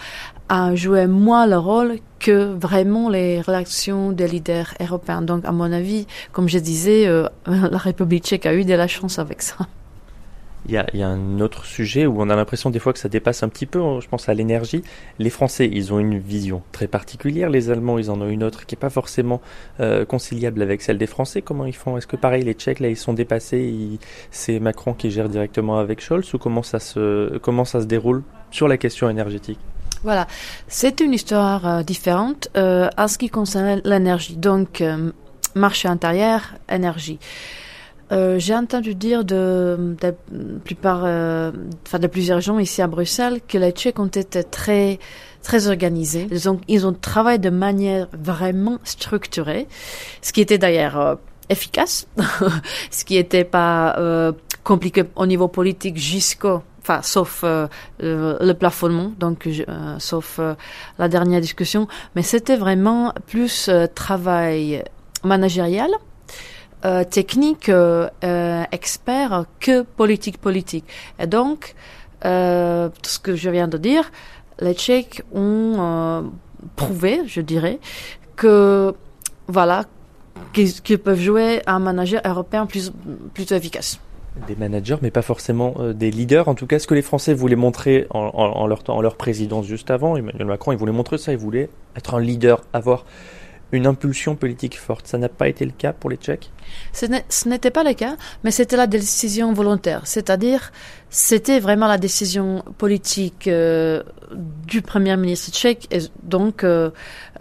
a 0.50 0.76
joué 0.76 1.08
moins 1.08 1.46
le 1.46 1.58
rôle 1.58 2.00
que 2.20 2.54
vraiment 2.56 3.10
les 3.10 3.42
relations 3.42 4.12
des 4.12 4.28
leaders 4.28 4.74
européens. 4.80 5.22
Donc, 5.22 5.46
à 5.46 5.52
mon 5.52 5.72
avis, 5.72 6.08
comme 6.32 6.50
je 6.50 6.58
disais, 6.58 7.08
la 7.46 7.78
République 7.78 8.26
tchèque 8.26 8.48
a 8.48 8.54
eu 8.54 8.66
de 8.66 8.74
la 8.74 8.88
chance 8.88 9.20
avec 9.20 9.44
ça. 9.44 9.56
Il 10.66 10.72
y, 10.72 10.78
a, 10.78 10.86
il 10.94 11.00
y, 11.00 11.04
a, 11.04 11.08
un 11.08 11.40
autre 11.42 11.66
sujet 11.66 12.06
où 12.06 12.22
on 12.22 12.30
a 12.30 12.36
l'impression 12.36 12.70
des 12.70 12.80
fois 12.80 12.94
que 12.94 13.00
ça 13.00 13.10
dépasse 13.10 13.44
un 13.44 13.50
petit 13.50 13.66
peu, 13.66 13.80
je 14.00 14.08
pense 14.08 14.30
à 14.30 14.34
l'énergie. 14.34 14.82
Les 15.20 15.30
Français, 15.30 15.70
ils 15.72 15.92
ont 15.92 16.00
une 16.00 16.18
vision 16.18 16.62
très 16.72 16.88
particulière, 16.88 17.50
les 17.50 17.70
Allemands, 17.70 17.98
ils 17.98 18.10
en 18.10 18.22
ont 18.22 18.30
une 18.30 18.44
autre 18.44 18.66
qui 18.66 18.76
n'est 18.76 18.80
pas 18.80 18.90
forcément 18.90 19.42
euh, 19.80 20.06
conciliable 20.06 20.62
avec 20.62 20.82
celle 20.82 20.98
des 20.98 21.08
Français. 21.08 21.42
Comment 21.42 21.66
ils 21.66 21.76
font? 21.76 21.98
Est-ce 21.98 22.08
que 22.08 22.16
pareil, 22.16 22.44
les 22.44 22.54
Tchèques, 22.54 22.80
là, 22.80 22.88
ils 22.88 22.98
sont 22.98 23.14
dépassés, 23.14 24.00
c'est 24.32 24.60
Macron 24.60 24.94
qui 24.94 25.12
gère 25.12 25.30
directement 25.30 25.80
avec 25.80 26.02
Scholz 26.02 26.34
ou 26.34 26.38
comment 26.38 26.64
ça 26.64 26.80
se, 26.80 27.38
comment 27.40 27.66
ça 27.66 27.82
se 27.82 27.86
déroule 27.86 28.24
sur 28.52 28.68
la 28.68 28.78
question 28.78 29.10
énergétique? 29.10 29.60
Voilà, 30.04 30.28
c'est 30.68 31.00
une 31.00 31.14
histoire 31.14 31.66
euh, 31.66 31.84
différente 31.84 32.50
euh, 32.58 32.90
en 32.98 33.08
ce 33.08 33.18
qui 33.18 33.30
concerne 33.30 33.82
l'énergie. 33.86 34.36
Donc, 34.36 34.82
euh, 34.82 35.12
marché 35.56 35.88
intérieur, 35.88 36.56
énergie. 36.70 37.20
Euh, 38.14 38.38
j'ai 38.38 38.54
entendu 38.54 38.94
dire 38.94 39.26
de, 39.26 39.96
de 40.00 40.14
plupart, 40.64 41.02
euh, 41.04 41.52
de 41.52 42.08
plusieurs 42.08 42.42
gens 42.42 42.60
ici 42.60 42.82
à 42.82 42.88
Bruxelles 42.88 43.42
que 43.48 43.58
les 43.58 43.72
Tchèques 43.72 44.00
ont 44.00 44.08
été 44.08 44.44
très 44.44 45.00
très 45.42 45.68
organisés. 45.68 46.28
Ils 46.30 46.48
ont 46.48 46.60
ils 46.68 46.86
ont 46.86 46.94
travaillé 46.94 47.40
de 47.40 47.50
manière 47.50 48.08
vraiment 48.14 48.78
structurée, 48.84 49.68
ce 50.22 50.32
qui 50.32 50.42
était 50.42 50.60
d'ailleurs 50.60 51.00
euh, 51.00 51.16
efficace, 51.50 52.08
ce 52.92 53.04
qui 53.04 53.16
n'était 53.16 53.46
pas 53.46 53.98
euh, 53.98 54.32
compliqué 54.64 55.04
au 55.16 55.26
niveau 55.26 55.48
politique 55.48 55.98
jusqu'au 55.98 56.62
enfin 56.82 57.02
sauf 57.02 57.46
le 58.00 58.52
plafonnement 58.54 59.14
donc 59.18 59.48
sauf 60.00 60.42
la 61.00 61.08
dernière 61.08 61.40
discussion 61.40 61.88
mais 62.14 62.24
c'était 62.24 62.58
vraiment 62.58 63.14
plus 63.26 63.70
travail 63.96 64.84
managérial 65.24 65.92
euh, 66.86 67.06
technique 67.06 67.70
euh, 67.70 68.10
euh, 68.26 68.64
expert 68.74 69.46
que 69.62 69.84
politique 69.84 70.38
politique. 70.38 70.86
Et 71.18 71.28
donc, 71.28 71.76
tout 72.22 73.10
ce 73.10 73.20
que 73.20 73.36
je 73.36 73.50
viens 73.50 73.68
de 73.68 73.78
dire, 73.78 74.12
les 74.60 74.74
Tchèques 74.74 75.24
ont 75.34 76.32
prouvé, 76.76 77.22
je 77.26 77.42
dirais, 77.42 77.80
que 78.36 78.94
voilà, 79.48 79.86
qu'ils 80.54 80.82
qu 80.82 80.98
peuvent 80.98 81.20
jouer 81.20 81.62
un 81.68 81.80
manager 81.80 82.22
européen 82.26 82.66
plus 82.66 82.92
plutôt 83.34 83.56
efficace. 83.56 84.00
Des 84.48 84.56
managers, 84.56 84.98
mais 85.02 85.12
pas 85.12 85.22
forcément 85.22 85.76
des 85.94 86.12
leaders. 86.12 86.48
En 86.48 86.56
tout 86.56 86.66
cas, 86.66 86.80
ce 86.80 86.88
que 86.88 86.96
les 86.96 87.02
Français 87.02 87.34
voulaient 87.34 87.58
montrer 87.58 88.08
en, 88.10 88.20
en, 88.20 88.62
en 88.62 88.68
leur, 88.68 88.84
en 88.88 89.02
leur 89.02 89.16
présidence 89.16 89.66
juste 89.66 89.92
avant, 89.92 90.16
Emmanuel 90.16 90.48
Macron, 90.48 90.72
il 90.72 90.78
voulait 90.78 90.94
montrer 90.94 91.18
ça, 91.18 91.34
il 91.34 91.38
voulait 91.38 91.70
être 91.98 92.16
un 92.16 92.22
leader, 92.22 92.62
avoir 92.74 93.06
une 93.74 93.88
impulsion 93.88 94.36
politique 94.36 94.80
forte. 94.80 95.08
Ça 95.08 95.18
n'a 95.18 95.30
pas 95.30 95.48
été 95.48 95.66
le 95.66 95.72
cas 95.72 95.94
pour 95.94 96.10
les 96.10 96.18
Tchèques? 96.18 96.52
Ce 96.92 97.06
n'était 97.50 97.72
pas 97.72 97.84
le 97.84 97.94
cas, 97.94 98.16
mais 98.44 98.52
c'était 98.52 98.78
la 98.78 98.86
décision 98.88 99.52
volontaire. 99.52 100.02
C'est-à-dire, 100.06 100.72
c'était 101.10 101.60
vraiment 101.60 101.88
la 101.88 101.98
décision 101.98 102.64
politique 102.78 103.48
euh, 103.48 104.04
du 104.32 104.82
Premier 104.82 105.18
ministre 105.18 105.52
tchèque 105.52 105.88
et 105.92 106.00
donc 106.24 106.64
euh, 106.64 106.92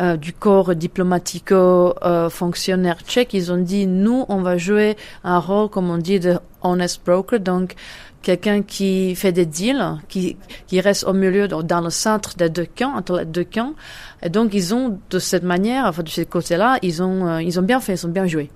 euh, 0.00 0.16
du 0.16 0.32
corps 0.32 0.74
diplomatico-fonctionnaire 0.74 3.02
tchèque. 3.02 3.34
Ils 3.34 3.52
ont 3.52 3.58
dit, 3.58 3.86
nous, 3.86 4.24
on 4.28 4.42
va 4.42 4.56
jouer 4.56 4.96
un 5.24 5.38
rôle, 5.38 5.68
comme 5.68 5.90
on 5.90 5.98
dit, 5.98 6.18
de 6.18 6.38
honest 6.62 7.04
broker, 7.04 7.38
donc 7.40 7.74
quelqu'un 8.22 8.62
qui 8.62 9.14
fait 9.14 9.32
des 9.32 9.46
deals, 9.46 9.98
qui, 10.08 10.36
qui 10.66 10.80
reste 10.80 11.04
au 11.04 11.12
milieu, 11.12 11.48
dans 11.48 11.80
le 11.80 11.90
centre 11.90 12.36
des 12.36 12.48
deux 12.48 12.66
camps, 12.66 12.94
entre 12.96 13.18
les 13.18 13.24
deux 13.24 13.44
camps. 13.44 13.74
Et 14.22 14.28
donc, 14.28 14.54
ils 14.54 14.74
ont, 14.74 14.98
de 15.10 15.18
cette 15.18 15.42
manière, 15.42 15.86
enfin, 15.86 16.02
de 16.02 16.08
ce 16.08 16.22
côté-là, 16.22 16.78
ils 16.82 17.02
ont, 17.02 17.26
euh, 17.26 17.42
ils 17.42 17.58
ont 17.58 17.62
bien 17.62 17.80
fait, 17.80 17.94
ils 17.94 18.06
ont 18.06 18.10
bien 18.10 18.26
joué. 18.26 18.50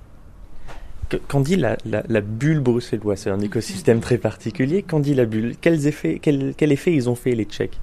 Quand 1.29 1.41
dit 1.41 1.57
la, 1.57 1.77
la, 1.85 2.03
la 2.09 2.21
bulle 2.21 2.61
bruxelloise, 2.61 3.21
c'est 3.21 3.31
un 3.31 3.41
écosystème 3.41 4.01
très 4.01 4.19
particulier. 4.19 4.83
Quand 4.83 4.99
dit 4.99 5.15
la 5.15 5.25
bulle, 5.25 5.55
quels 5.61 5.87
effets, 5.87 6.19
quel, 6.21 6.55
quel 6.57 6.73
effet 6.73 6.93
ils 6.93 7.09
ont 7.09 7.15
fait 7.15 7.33
les 7.33 7.45
Tchèques? 7.45 7.79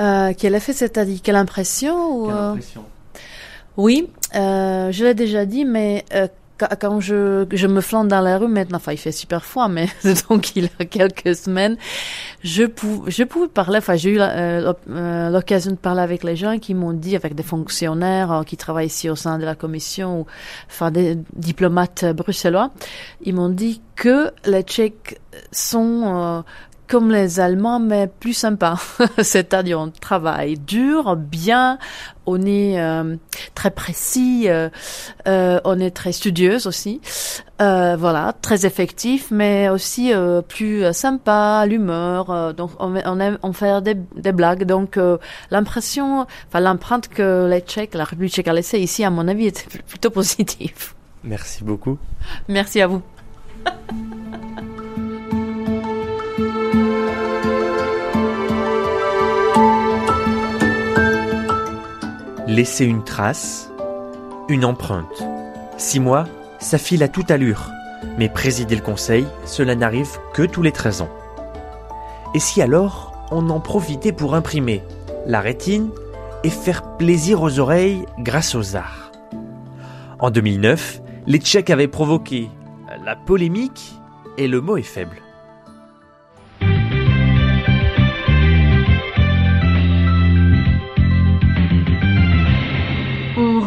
Euh, 0.00 0.32
Quel 0.36 0.54
effet, 0.54 0.72
c'est-à-dire 0.72 1.18
quelle 1.22 1.34
impression 1.36 2.26
Quelle 2.26 2.36
impression? 2.36 2.84
Oui, 3.76 4.08
euh, 4.34 4.92
je 4.92 5.04
l'ai 5.04 5.14
déjà 5.14 5.44
dit, 5.44 5.64
mais 5.64 6.04
euh, 6.12 6.28
quand 6.58 7.00
je, 7.00 7.46
je 7.50 7.66
me 7.66 7.80
flanque 7.80 8.08
dans 8.08 8.20
la 8.20 8.38
rue 8.38 8.48
maintenant, 8.48 8.76
enfin 8.76 8.92
il 8.92 8.98
fait 8.98 9.12
super 9.12 9.44
froid, 9.44 9.68
mais 9.68 9.88
donc 10.28 10.56
il 10.56 10.64
y 10.64 10.70
a 10.78 10.84
quelques 10.84 11.36
semaines, 11.36 11.76
je, 12.42 12.64
pou, 12.64 13.04
je 13.06 13.24
pouvais 13.24 13.48
parler, 13.48 13.78
enfin 13.78 13.96
j'ai 13.96 14.10
eu 14.10 14.18
l'occasion 14.88 15.72
de 15.72 15.76
parler 15.76 16.02
avec 16.02 16.24
les 16.24 16.36
gens 16.36 16.58
qui 16.58 16.74
m'ont 16.74 16.92
dit, 16.92 17.16
avec 17.16 17.34
des 17.34 17.42
fonctionnaires 17.42 18.42
qui 18.46 18.56
travaillent 18.56 18.86
ici 18.86 19.08
au 19.08 19.16
sein 19.16 19.38
de 19.38 19.44
la 19.44 19.54
commission, 19.54 20.20
ou, 20.20 20.26
enfin 20.68 20.90
des 20.90 21.16
diplomates 21.34 22.04
bruxellois, 22.04 22.70
ils 23.22 23.34
m'ont 23.34 23.48
dit 23.48 23.80
que 23.96 24.30
les 24.44 24.62
Tchèques 24.62 25.20
sont 25.52 26.02
euh, 26.04 26.42
comme 26.88 27.10
les 27.10 27.38
Allemands, 27.38 27.78
mais 27.78 28.08
plus 28.08 28.32
sympa. 28.32 28.76
C'est-à-dire, 29.22 29.78
on 29.78 29.90
travaille 29.90 30.58
dur, 30.58 31.16
bien, 31.16 31.78
on 32.26 32.44
est 32.44 32.80
euh, 32.80 33.16
très 33.54 33.70
précis, 33.70 34.44
euh, 34.48 34.68
euh, 35.28 35.60
on 35.64 35.78
est 35.78 35.90
très 35.90 36.12
studieuse 36.12 36.66
aussi. 36.66 37.00
Euh, 37.60 37.96
voilà, 37.98 38.34
très 38.40 38.66
effectif, 38.66 39.30
mais 39.30 39.68
aussi 39.68 40.12
euh, 40.12 40.40
plus 40.42 40.92
sympa, 40.92 41.64
l'humeur. 41.66 42.54
donc, 42.54 42.70
on, 42.78 42.94
on 42.96 43.20
aime 43.20 43.38
on 43.42 43.52
fait 43.52 43.82
des, 43.82 43.94
des 43.94 44.32
blagues. 44.32 44.64
Donc, 44.64 44.98
l'impression, 45.50 46.26
enfin, 46.48 46.60
l'empreinte 46.60 47.08
que 47.08 47.48
les 47.48 47.60
Tchèques, 47.60 47.94
la 47.94 48.04
République 48.04 48.32
tchèque 48.32 48.48
a 48.48 48.52
laissée 48.52 48.78
ici, 48.78 49.04
à 49.04 49.10
mon 49.10 49.28
avis, 49.28 49.46
était 49.46 49.78
plutôt 49.86 50.10
positive. 50.10 50.94
Merci 51.22 51.64
beaucoup. 51.64 51.98
Merci 52.48 52.80
à 52.80 52.86
vous. 52.86 53.02
Laisser 62.58 62.86
une 62.86 63.04
trace, 63.04 63.70
une 64.48 64.64
empreinte. 64.64 65.22
Six 65.76 66.00
mois, 66.00 66.24
ça 66.58 66.76
file 66.76 67.04
à 67.04 67.08
toute 67.08 67.30
allure. 67.30 67.70
Mais 68.18 68.28
présider 68.28 68.74
le 68.74 68.82
conseil, 68.82 69.28
cela 69.44 69.76
n'arrive 69.76 70.18
que 70.34 70.42
tous 70.42 70.62
les 70.62 70.72
13 70.72 71.02
ans. 71.02 71.08
Et 72.34 72.40
si 72.40 72.60
alors 72.60 73.12
on 73.30 73.48
en 73.50 73.60
profitait 73.60 74.10
pour 74.10 74.34
imprimer 74.34 74.82
la 75.24 75.40
rétine 75.40 75.90
et 76.42 76.50
faire 76.50 76.96
plaisir 76.96 77.42
aux 77.42 77.60
oreilles 77.60 78.06
grâce 78.18 78.56
aux 78.56 78.74
arts? 78.74 79.12
En 80.18 80.32
2009, 80.32 81.00
les 81.28 81.38
Tchèques 81.38 81.70
avaient 81.70 81.86
provoqué 81.86 82.50
la 83.04 83.14
polémique 83.14 83.94
et 84.36 84.48
le 84.48 84.60
mot 84.60 84.76
est 84.76 84.82
faible. 84.82 85.18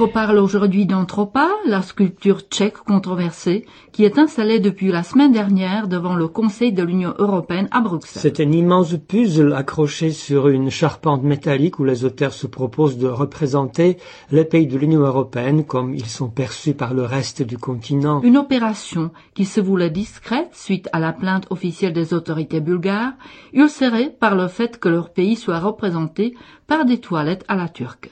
On 0.01 0.05
reparle 0.05 0.39
aujourd'hui 0.39 0.87
d'Anthropa, 0.87 1.47
la 1.67 1.83
sculpture 1.83 2.41
tchèque 2.41 2.77
controversée, 2.77 3.67
qui 3.91 4.03
est 4.03 4.17
installée 4.17 4.59
depuis 4.59 4.91
la 4.91 5.03
semaine 5.03 5.31
dernière 5.31 5.87
devant 5.87 6.15
le 6.15 6.27
Conseil 6.27 6.73
de 6.73 6.81
l'Union 6.81 7.13
européenne 7.19 7.67
à 7.69 7.81
Bruxelles. 7.81 8.19
C'est 8.19 8.39
un 8.39 8.51
immense 8.51 8.95
puzzle 9.07 9.53
accroché 9.53 10.09
sur 10.09 10.47
une 10.47 10.71
charpente 10.71 11.21
métallique 11.21 11.77
où 11.77 11.83
les 11.83 12.03
auteurs 12.03 12.33
se 12.33 12.47
proposent 12.47 12.97
de 12.97 13.07
représenter 13.07 13.97
les 14.31 14.43
pays 14.43 14.65
de 14.65 14.75
l'Union 14.79 15.01
européenne 15.01 15.65
comme 15.65 15.93
ils 15.93 16.07
sont 16.07 16.29
perçus 16.29 16.73
par 16.73 16.95
le 16.95 17.03
reste 17.03 17.43
du 17.43 17.59
continent. 17.59 18.21
Une 18.23 18.37
opération 18.37 19.11
qui 19.35 19.45
se 19.45 19.61
voulait 19.61 19.91
discrète 19.91 20.49
suite 20.53 20.89
à 20.93 20.99
la 20.99 21.13
plainte 21.13 21.45
officielle 21.51 21.93
des 21.93 22.15
autorités 22.15 22.59
bulgares, 22.59 23.13
ulcérée 23.53 24.09
par 24.09 24.33
le 24.33 24.47
fait 24.47 24.79
que 24.79 24.89
leur 24.89 25.11
pays 25.13 25.35
soit 25.35 25.59
représenté 25.59 26.33
par 26.65 26.85
des 26.85 26.97
toilettes 26.97 27.45
à 27.47 27.55
la 27.55 27.69
turque. 27.69 28.09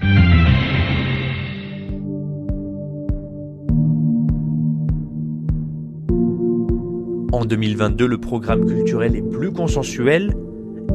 En 7.31 7.45
2022, 7.45 8.07
le 8.07 8.17
programme 8.17 8.65
culturel 8.65 9.15
est 9.15 9.21
plus 9.21 9.51
consensuel, 9.51 10.33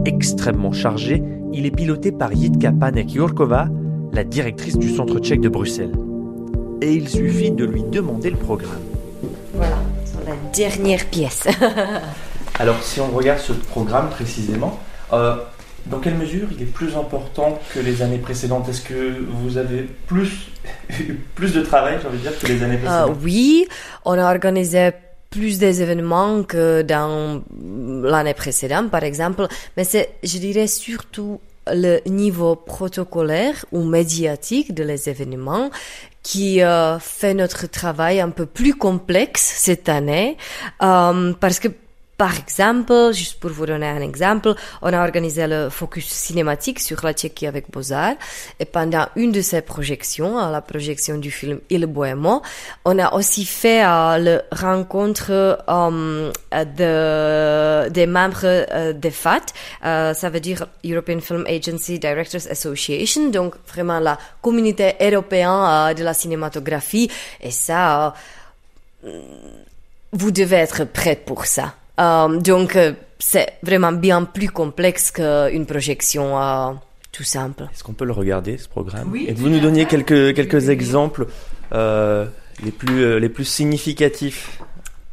extrêmement 0.04 0.72
chargé. 0.72 1.22
Il 1.52 1.64
est 1.66 1.70
piloté 1.70 2.10
par 2.10 2.32
Jitka 2.34 2.72
Panek-Jurkova, 2.72 3.68
la 4.12 4.24
directrice 4.24 4.76
du 4.76 4.88
Centre 4.94 5.18
tchèque 5.20 5.40
de 5.40 5.48
Bruxelles. 5.48 5.92
Et 6.82 6.92
il 6.92 7.08
suffit 7.08 7.52
de 7.52 7.64
lui 7.64 7.84
demander 7.84 8.30
le 8.30 8.36
programme. 8.36 8.80
Voilà, 9.54 9.76
ça 10.04 10.18
la 10.26 10.34
dernière 10.52 11.04
pièce. 11.06 11.46
Alors, 12.58 12.82
si 12.82 13.00
on 13.00 13.08
regarde 13.10 13.38
ce 13.40 13.52
programme 13.52 14.08
précisément, 14.10 14.80
euh, 15.12 15.36
dans 15.86 15.98
quelle 15.98 16.14
mesure 16.16 16.48
il 16.56 16.62
est 16.62 16.66
plus 16.72 16.96
important 16.96 17.58
que 17.72 17.78
les 17.80 18.02
années 18.02 18.18
précédentes? 18.18 18.68
Est-ce 18.68 18.82
que 18.82 19.24
vous 19.40 19.56
avez 19.56 19.88
plus, 20.06 20.48
plus 21.36 21.52
de 21.52 21.62
travail, 21.62 21.98
j'ai 22.02 22.08
envie 22.08 22.18
de 22.18 22.22
dire, 22.22 22.38
que 22.38 22.46
les 22.46 22.62
années 22.64 22.76
précédentes? 22.78 23.10
euh, 23.10 23.22
Oui, 23.22 23.66
on 24.04 24.18
a 24.18 24.28
organisé 24.30 24.90
plus 25.34 25.58
des 25.58 25.82
événements 25.82 26.44
que 26.44 26.82
dans 26.82 27.42
l'année 28.04 28.34
précédente, 28.34 28.88
par 28.88 29.02
exemple, 29.02 29.48
mais 29.76 29.82
c'est, 29.82 30.10
je 30.22 30.38
dirais, 30.38 30.68
surtout 30.68 31.40
le 31.66 31.98
niveau 32.08 32.54
protocolaire 32.54 33.64
ou 33.72 33.82
médiatique 33.82 34.74
de 34.74 34.84
les 34.84 35.08
événements 35.08 35.70
qui 36.22 36.62
euh, 36.62 37.00
fait 37.00 37.34
notre 37.34 37.66
travail 37.66 38.20
un 38.20 38.30
peu 38.30 38.46
plus 38.46 38.74
complexe 38.74 39.42
cette 39.56 39.88
année. 39.88 40.36
Euh, 40.82 41.32
parce 41.40 41.58
que 41.58 41.68
par 42.16 42.38
exemple, 42.38 43.10
juste 43.12 43.40
pour 43.40 43.50
vous 43.50 43.66
donner 43.66 43.88
un 43.88 44.00
exemple, 44.00 44.54
on 44.82 44.92
a 44.92 45.02
organisé 45.02 45.46
le 45.48 45.68
focus 45.68 46.06
cinématique 46.06 46.78
sur 46.78 47.04
la 47.04 47.12
Tchéquie 47.12 47.46
avec 47.46 47.70
Beaux-Arts 47.72 48.14
et 48.60 48.64
pendant 48.64 49.06
une 49.16 49.32
de 49.32 49.40
ces 49.40 49.62
projections, 49.62 50.36
la 50.50 50.60
projection 50.60 51.18
du 51.18 51.32
film 51.32 51.58
Il 51.70 51.86
Bohémo, 51.86 52.42
on 52.84 52.98
a 53.00 53.14
aussi 53.14 53.44
fait 53.44 53.84
euh, 53.84 54.18
la 54.18 54.42
rencontre 54.52 55.58
euh, 55.68 56.30
de, 56.52 57.88
des 57.90 58.06
membres 58.06 58.40
euh, 58.44 58.92
de 58.92 59.10
FAT, 59.10 59.46
euh, 59.84 60.14
ça 60.14 60.30
veut 60.30 60.40
dire 60.40 60.68
European 60.84 61.20
Film 61.20 61.44
Agency 61.48 61.98
Directors 61.98 62.48
Association, 62.48 63.30
donc 63.30 63.54
vraiment 63.66 63.98
la 63.98 64.18
communauté 64.40 64.94
européenne 65.00 65.94
de 65.94 66.04
la 66.04 66.14
cinématographie 66.14 67.10
et 67.40 67.50
ça, 67.50 68.14
vous 70.12 70.30
devez 70.30 70.56
être 70.56 70.84
prêt 70.84 71.16
pour 71.16 71.46
ça. 71.46 71.74
Euh, 72.00 72.40
donc, 72.40 72.76
euh, 72.76 72.92
c'est 73.18 73.54
vraiment 73.62 73.92
bien 73.92 74.24
plus 74.24 74.48
complexe 74.48 75.10
qu'une 75.10 75.66
projection 75.66 76.40
euh, 76.40 76.72
tout 77.12 77.22
simple. 77.22 77.64
Est-ce 77.72 77.84
qu'on 77.84 77.92
peut 77.92 78.04
le 78.04 78.12
regarder, 78.12 78.58
ce 78.58 78.68
programme 78.68 79.08
oui, 79.12 79.26
Et 79.28 79.32
vous 79.32 79.48
nous 79.48 79.60
donniez 79.60 79.86
quelques, 79.86 80.34
quelques 80.34 80.68
exemples 80.68 81.26
les, 81.72 82.70
plus, 82.70 83.18
les 83.18 83.28
plus 83.28 83.44
significatifs 83.44 84.58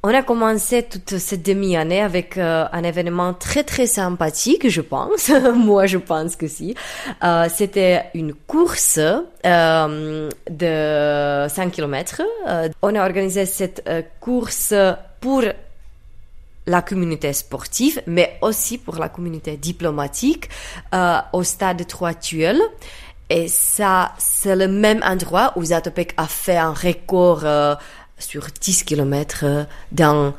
on 0.04 0.10
a 0.16 0.24
commencé 0.24 0.82
toute 0.82 1.20
cette 1.20 1.46
demi-année 1.46 2.02
avec 2.02 2.36
un 2.40 2.84
événement 2.84 3.36
très 3.36 3.64
très 3.64 3.86
sympathique, 3.86 4.68
je 4.68 4.82
pense. 4.82 5.30
Moi, 5.56 5.86
je 5.86 6.00
pense 6.00 6.36
que 6.36 6.48
si. 6.48 6.74
Euh, 7.24 7.48
C'était 7.54 8.06
une 8.16 8.34
course 8.34 9.00
euh, 9.46 10.30
de 10.50 11.48
5 11.48 11.72
km. 11.72 12.24
on 12.82 12.96
a 12.96 13.02
organisé 13.04 13.46
cette 13.46 13.88
course 14.20 14.74
pour 15.20 15.44
la 16.72 16.82
communauté 16.82 17.34
sportive, 17.34 18.02
mais 18.08 18.38
aussi 18.42 18.78
pour 18.78 18.96
la 18.96 19.10
communauté 19.10 19.58
diplomatique 19.58 20.50
euh, 20.96 21.20
au 21.34 21.44
stade 21.44 21.86
3 21.86 22.10
actuel. 22.10 22.60
Et 23.30 23.48
ça, 23.48 24.14
c'est 24.18 24.56
le 24.56 24.68
même 24.68 25.02
endroit 25.04 25.54
où 25.56 25.64
Zatopek 25.64 26.14
a 26.18 26.28
fait 26.28 26.58
un 26.58 26.74
record 26.74 27.42
euh, 27.44 27.76
sur 28.18 28.48
10 28.60 28.84
km 28.84 29.42
euh, 29.44 29.64
dans 29.92 30.34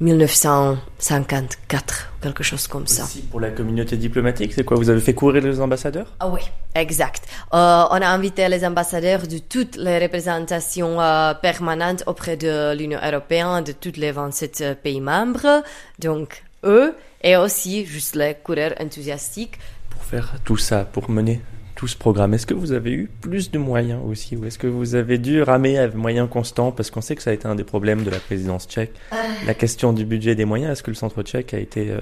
1954, 0.00 2.12
quelque 2.20 2.42
chose 2.42 2.66
comme 2.66 2.86
ça. 2.86 3.04
Aussi 3.04 3.22
pour 3.22 3.40
la 3.40 3.50
communauté 3.50 3.96
diplomatique, 3.96 4.52
c'est 4.52 4.64
quoi? 4.64 4.76
Vous 4.76 4.90
avez 4.90 5.00
fait 5.00 5.14
courir 5.14 5.42
les 5.42 5.60
ambassadeurs? 5.60 6.12
Ah 6.20 6.28
oui, 6.28 6.40
exact. 6.74 7.24
Euh, 7.52 7.84
on 7.90 8.02
a 8.02 8.08
invité 8.08 8.48
les 8.48 8.64
ambassadeurs 8.64 9.26
de 9.26 9.38
toutes 9.38 9.76
les 9.76 9.98
représentations 9.98 11.00
euh, 11.00 11.34
permanentes 11.34 12.02
auprès 12.06 12.36
de 12.36 12.76
l'Union 12.76 12.98
européenne, 13.02 13.62
de 13.62 13.72
tous 13.72 13.96
les 13.96 14.10
27 14.10 14.60
euh, 14.60 14.74
pays 14.74 15.00
membres. 15.00 15.62
Donc, 16.00 16.42
eux, 16.64 16.94
et 17.22 17.36
aussi 17.36 17.86
juste 17.86 18.16
les 18.16 18.34
coureurs 18.34 18.74
enthousiastiques. 18.80 19.58
Pour 19.90 20.02
faire 20.02 20.34
tout 20.44 20.56
ça, 20.56 20.84
pour 20.84 21.08
mener 21.08 21.40
tout 21.74 21.88
ce 21.88 21.96
programme. 21.96 22.34
Est-ce 22.34 22.46
que 22.46 22.54
vous 22.54 22.72
avez 22.72 22.92
eu 22.92 23.10
plus 23.20 23.50
de 23.50 23.58
moyens 23.58 24.00
aussi 24.06 24.36
ou 24.36 24.44
est-ce 24.44 24.58
que 24.58 24.66
vous 24.66 24.94
avez 24.94 25.18
dû 25.18 25.42
ramer 25.42 25.78
avec 25.78 25.94
moyens 25.94 26.28
constants 26.28 26.72
parce 26.72 26.90
qu'on 26.90 27.00
sait 27.00 27.16
que 27.16 27.22
ça 27.22 27.30
a 27.30 27.32
été 27.32 27.46
un 27.46 27.54
des 27.54 27.64
problèmes 27.64 28.04
de 28.04 28.10
la 28.10 28.20
présidence 28.20 28.66
tchèque, 28.66 28.92
euh. 29.12 29.16
la 29.46 29.54
question 29.54 29.92
du 29.92 30.04
budget 30.04 30.34
des 30.34 30.44
moyens. 30.44 30.72
Est-ce 30.72 30.82
que 30.82 30.90
le 30.90 30.96
centre 30.96 31.22
tchèque 31.22 31.54
a 31.54 31.58
été 31.58 31.90
euh, 31.90 31.98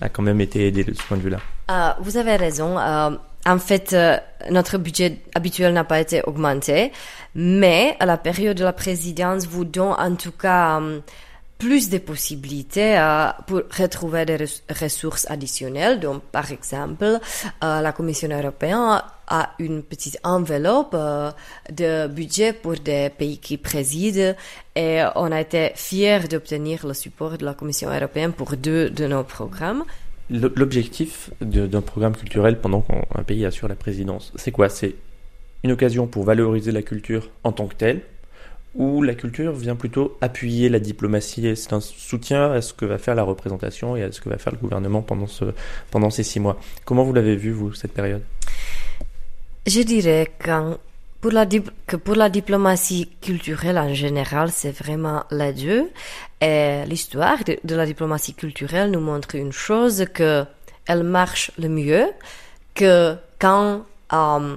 a 0.00 0.08
quand 0.08 0.22
même 0.22 0.40
été 0.40 0.66
aidé 0.66 0.84
de 0.84 0.94
ce 0.94 1.02
point 1.02 1.16
de 1.16 1.22
vue-là? 1.22 1.38
Euh, 1.70 1.90
Vous 2.00 2.16
avez 2.16 2.36
raison. 2.36 2.76
en 2.78 3.58
fait, 3.58 3.94
notre 4.50 4.78
budget 4.78 5.18
habituel 5.34 5.74
n'a 5.74 5.84
pas 5.84 6.00
été 6.00 6.22
augmenté, 6.22 6.92
mais 7.34 7.96
à 8.00 8.06
la 8.06 8.16
période 8.16 8.56
de 8.56 8.64
la 8.64 8.72
présidence 8.72 9.46
vous 9.46 9.64
donne 9.64 9.94
en 9.98 10.14
tout 10.14 10.32
cas 10.32 10.80
plus 11.62 11.90
de 11.90 11.98
possibilités 11.98 12.98
euh, 12.98 13.28
pour 13.46 13.60
retrouver 13.78 14.24
des 14.24 14.36
ressources 14.80 15.30
additionnelles. 15.30 16.00
Donc, 16.00 16.22
par 16.24 16.50
exemple, 16.50 17.04
euh, 17.04 17.80
la 17.80 17.92
Commission 17.92 18.28
européenne 18.30 19.00
a 19.28 19.50
une 19.60 19.84
petite 19.84 20.18
enveloppe 20.24 20.94
euh, 20.94 21.30
de 21.70 22.08
budget 22.08 22.52
pour 22.52 22.74
des 22.74 23.10
pays 23.16 23.38
qui 23.38 23.58
président 23.58 24.34
et 24.74 25.02
on 25.14 25.30
a 25.30 25.40
été 25.40 25.70
fiers 25.76 26.26
d'obtenir 26.28 26.84
le 26.84 26.94
support 26.94 27.38
de 27.38 27.44
la 27.44 27.54
Commission 27.54 27.88
européenne 27.94 28.32
pour 28.32 28.56
deux 28.56 28.90
de 28.90 29.06
nos 29.06 29.22
programmes. 29.22 29.84
L'objectif 30.30 31.30
d'un 31.40 31.80
programme 31.82 32.16
culturel 32.16 32.60
pendant 32.60 32.80
qu'un 32.80 33.22
pays 33.22 33.46
assure 33.46 33.68
la 33.68 33.76
présidence, 33.76 34.32
c'est 34.34 34.50
quoi? 34.50 34.68
C'est 34.68 34.96
une 35.62 35.70
occasion 35.70 36.08
pour 36.08 36.24
valoriser 36.24 36.72
la 36.72 36.82
culture 36.82 37.30
en 37.44 37.52
tant 37.52 37.68
que 37.68 37.76
telle, 37.76 38.00
où 38.74 39.02
la 39.02 39.14
culture 39.14 39.52
vient 39.52 39.76
plutôt 39.76 40.16
appuyer 40.20 40.68
la 40.68 40.80
diplomatie 40.80 41.46
et 41.46 41.56
c'est 41.56 41.72
un 41.72 41.80
soutien 41.80 42.52
à 42.52 42.62
ce 42.62 42.72
que 42.72 42.84
va 42.84 42.98
faire 42.98 43.14
la 43.14 43.22
représentation 43.22 43.96
et 43.96 44.02
à 44.02 44.12
ce 44.12 44.20
que 44.20 44.28
va 44.28 44.38
faire 44.38 44.52
le 44.52 44.58
gouvernement 44.58 45.02
pendant, 45.02 45.26
ce, 45.26 45.44
pendant 45.90 46.10
ces 46.10 46.22
six 46.22 46.40
mois. 46.40 46.58
Comment 46.84 47.04
vous 47.04 47.12
l'avez 47.12 47.36
vu, 47.36 47.52
vous, 47.52 47.74
cette 47.74 47.92
période? 47.92 48.22
Je 49.66 49.80
dirais 49.82 50.30
pour 51.20 51.30
la, 51.30 51.46
que 51.86 51.96
pour 51.96 52.16
la 52.16 52.30
diplomatie 52.30 53.08
culturelle 53.20 53.78
en 53.78 53.94
général, 53.94 54.50
c'est 54.50 54.72
vraiment 54.72 55.24
l'adieu. 55.30 55.90
Et 56.40 56.82
l'histoire 56.86 57.44
de, 57.44 57.58
de, 57.62 57.76
la 57.76 57.86
diplomatie 57.86 58.34
culturelle 58.34 58.90
nous 58.90 59.00
montre 59.00 59.36
une 59.36 59.52
chose, 59.52 60.04
que 60.12 60.44
elle 60.86 61.04
marche 61.04 61.52
le 61.58 61.68
mieux 61.68 62.06
que 62.74 63.14
quand 63.38 63.84
euh, 64.12 64.56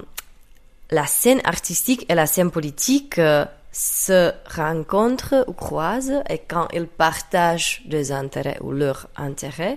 la 0.90 1.06
scène 1.06 1.40
artistique 1.44 2.06
et 2.08 2.14
la 2.14 2.26
scène 2.26 2.50
politique 2.50 3.18
euh, 3.18 3.44
se 3.78 4.32
rencontrent 4.54 5.44
ou 5.48 5.52
croisent 5.52 6.22
et 6.30 6.38
quand 6.38 6.66
ils 6.72 6.86
partagent 6.86 7.82
des 7.84 8.10
intérêts 8.10 8.56
ou 8.62 8.72
leurs 8.72 9.06
intérêts. 9.16 9.76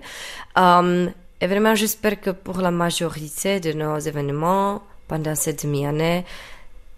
Et 1.41 1.47
vraiment, 1.47 1.75
j'espère 1.75 2.21
que 2.21 2.29
pour 2.29 2.61
la 2.61 2.71
majorité 2.71 3.59
de 3.59 3.73
nos 3.73 3.99
événements 3.99 4.81
pendant 5.09 5.35
cette 5.35 5.65
demi-année, 5.65 6.23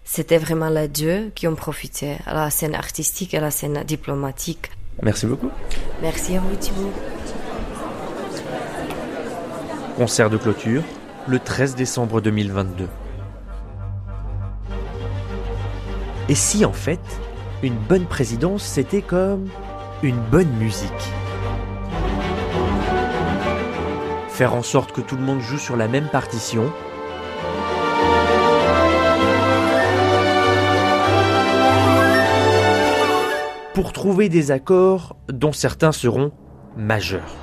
c'était 0.04 0.38
vraiment 0.38 0.68
les 0.68 0.86
deux 0.86 1.32
qui 1.34 1.48
ont 1.48 1.56
profité, 1.56 2.18
à 2.26 2.34
la 2.34 2.50
scène 2.50 2.76
artistique 2.76 3.34
et 3.34 3.38
à 3.38 3.40
la 3.40 3.50
scène 3.50 3.82
diplomatique. 3.84 4.70
Merci 5.02 5.26
beaucoup. 5.26 5.50
Merci 6.02 6.36
à 6.36 6.40
vous, 6.40 6.54
Thibault. 6.54 6.92
Concert 9.96 10.30
de 10.30 10.36
clôture, 10.36 10.82
le 11.26 11.40
13 11.40 11.74
décembre 11.74 12.20
2022. 12.20 12.88
Et 16.32 16.34
si 16.34 16.64
en 16.64 16.72
fait, 16.72 16.98
une 17.62 17.76
bonne 17.76 18.06
présidence, 18.06 18.62
c'était 18.62 19.02
comme 19.02 19.50
une 20.02 20.16
bonne 20.16 20.48
musique? 20.52 20.90
Faire 24.28 24.54
en 24.54 24.62
sorte 24.62 24.92
que 24.92 25.02
tout 25.02 25.16
le 25.16 25.22
monde 25.22 25.40
joue 25.40 25.58
sur 25.58 25.76
la 25.76 25.88
même 25.88 26.08
partition, 26.08 26.72
pour 33.74 33.92
trouver 33.92 34.30
des 34.30 34.52
accords 34.52 35.16
dont 35.28 35.52
certains 35.52 35.92
seront 35.92 36.32
majeurs. 36.78 37.41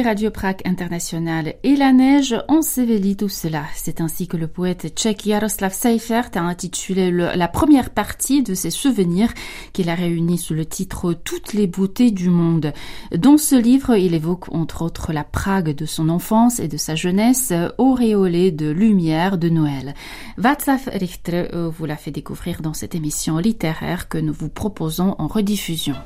Radio 0.00 0.30
Prague 0.30 0.62
International 0.64 1.54
et 1.62 1.76
la 1.76 1.92
neige 1.92 2.34
ensevelit 2.48 3.16
tout 3.16 3.28
cela. 3.28 3.64
C'est 3.74 4.00
ainsi 4.00 4.26
que 4.26 4.38
le 4.38 4.46
poète 4.46 4.94
tchèque 4.96 5.24
Jaroslav 5.26 5.74
Seifert 5.74 6.30
a 6.34 6.40
intitulé 6.40 7.10
la 7.10 7.48
première 7.48 7.90
partie 7.90 8.42
de 8.42 8.54
ses 8.54 8.70
souvenirs 8.70 9.32
qu'il 9.74 9.90
a 9.90 9.94
réunis 9.94 10.38
sous 10.38 10.54
le 10.54 10.64
titre 10.64 11.12
Toutes 11.12 11.52
les 11.52 11.66
beautés 11.66 12.10
du 12.10 12.30
monde. 12.30 12.72
Dans 13.14 13.36
ce 13.36 13.54
livre, 13.54 13.94
il 13.96 14.14
évoque 14.14 14.52
entre 14.54 14.82
autres 14.82 15.12
la 15.12 15.24
Prague 15.24 15.74
de 15.74 15.84
son 15.84 16.08
enfance 16.08 16.58
et 16.58 16.68
de 16.68 16.78
sa 16.78 16.94
jeunesse, 16.94 17.52
auréolée 17.76 18.50
de 18.50 18.70
lumière 18.70 19.36
de 19.36 19.50
Noël. 19.50 19.94
Václav 20.38 20.88
Richter 20.94 21.48
euh, 21.52 21.68
vous 21.68 21.84
l'a 21.84 21.96
fait 21.96 22.10
découvrir 22.10 22.62
dans 22.62 22.74
cette 22.74 22.94
émission 22.94 23.36
littéraire 23.36 24.08
que 24.08 24.18
nous 24.18 24.32
vous 24.32 24.48
proposons 24.48 25.14
en 25.18 25.26
rediffusion. 25.26 25.96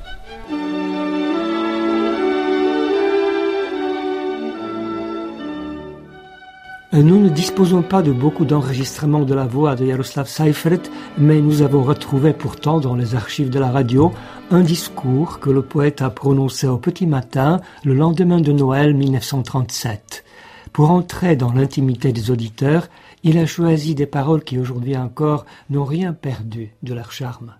Nous 7.03 7.19
ne 7.19 7.29
disposons 7.29 7.83
pas 7.83 8.01
de 8.01 8.11
beaucoup 8.11 8.43
d'enregistrements 8.43 9.23
de 9.23 9.35
la 9.35 9.45
voix 9.45 9.75
de 9.75 9.85
Jaroslav 9.85 10.27
Seifert, 10.27 10.81
mais 11.19 11.41
nous 11.41 11.61
avons 11.61 11.83
retrouvé 11.83 12.33
pourtant 12.33 12.79
dans 12.79 12.95
les 12.95 13.13
archives 13.13 13.51
de 13.51 13.59
la 13.59 13.69
radio 13.69 14.11
un 14.49 14.61
discours 14.61 15.39
que 15.39 15.51
le 15.51 15.61
poète 15.61 16.01
a 16.01 16.09
prononcé 16.09 16.65
au 16.65 16.79
petit 16.79 17.05
matin 17.05 17.61
le 17.83 17.93
lendemain 17.93 18.41
de 18.41 18.51
Noël 18.51 18.95
1937. 18.95 20.25
Pour 20.73 20.89
entrer 20.89 21.35
dans 21.35 21.53
l'intimité 21.53 22.11
des 22.11 22.31
auditeurs, 22.31 22.87
il 23.21 23.37
a 23.37 23.45
choisi 23.45 23.93
des 23.93 24.07
paroles 24.07 24.43
qui 24.43 24.57
aujourd'hui 24.57 24.97
encore 24.97 25.45
n'ont 25.69 25.85
rien 25.85 26.13
perdu 26.13 26.73
de 26.81 26.95
leur 26.95 27.11
charme. 27.11 27.53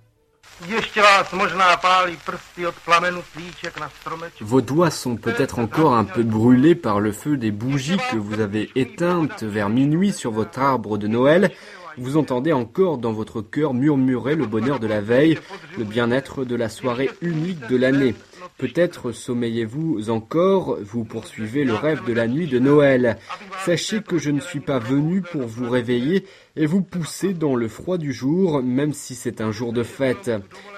Vos 4.42 4.62
doigts 4.62 4.90
sont 4.90 5.16
peut-être 5.16 5.60
encore 5.60 5.94
un 5.94 6.04
peu 6.04 6.24
brûlés 6.24 6.76
par 6.76 7.00
le 7.00 7.12
feu 7.12 7.38
des 7.38 7.52
bougies 7.52 8.00
que 8.12 8.18
vous 8.18 8.40
avez 8.40 8.72
éteintes 8.76 9.44
vers 9.44 9.70
minuit 9.70 10.14
sur 10.14 10.32
votre 10.32 10.60
arbre 10.60 10.98
de 10.98 11.08
Noël. 11.08 11.52
Vous 11.98 12.18
entendez 12.18 12.54
encore 12.54 13.00
dans 13.00 13.12
votre 13.12 13.42
cœur 13.42 13.74
murmurer 13.74 14.36
le 14.36 14.46
bonheur 14.46 14.80
de 14.80 14.88
la 14.88 15.02
veille, 15.02 15.38
le 15.78 15.84
bien-être 15.84 16.46
de 16.46 16.56
la 16.56 16.70
soirée 16.70 17.10
unique 17.22 17.68
de 17.68 17.76
l'année. 17.76 18.14
Peut-être 18.58 19.12
sommeillez-vous 19.12 20.10
encore, 20.10 20.78
vous 20.82 21.04
poursuivez 21.04 21.64
le 21.64 21.74
rêve 21.74 22.06
de 22.06 22.14
la 22.14 22.28
nuit 22.28 22.48
de 22.48 22.60
Noël. 22.60 23.18
Sachez 23.66 24.02
que 24.02 24.18
je 24.18 24.32
ne 24.32 24.40
suis 24.40 24.60
pas 24.60 24.80
venu 24.80 25.22
pour 25.22 25.44
vous 25.44 25.70
réveiller 25.70 26.24
et 26.56 26.66
vous 26.66 26.82
pousser 26.82 27.34
dans 27.34 27.56
le 27.56 27.68
froid 27.68 27.98
du 27.98 28.14
jour, 28.14 28.62
même 28.64 28.94
si 28.94 29.16
c'est 29.16 29.42
un 29.42 29.52
jour 29.52 29.74
de 29.74 29.84
fête. 29.84 30.32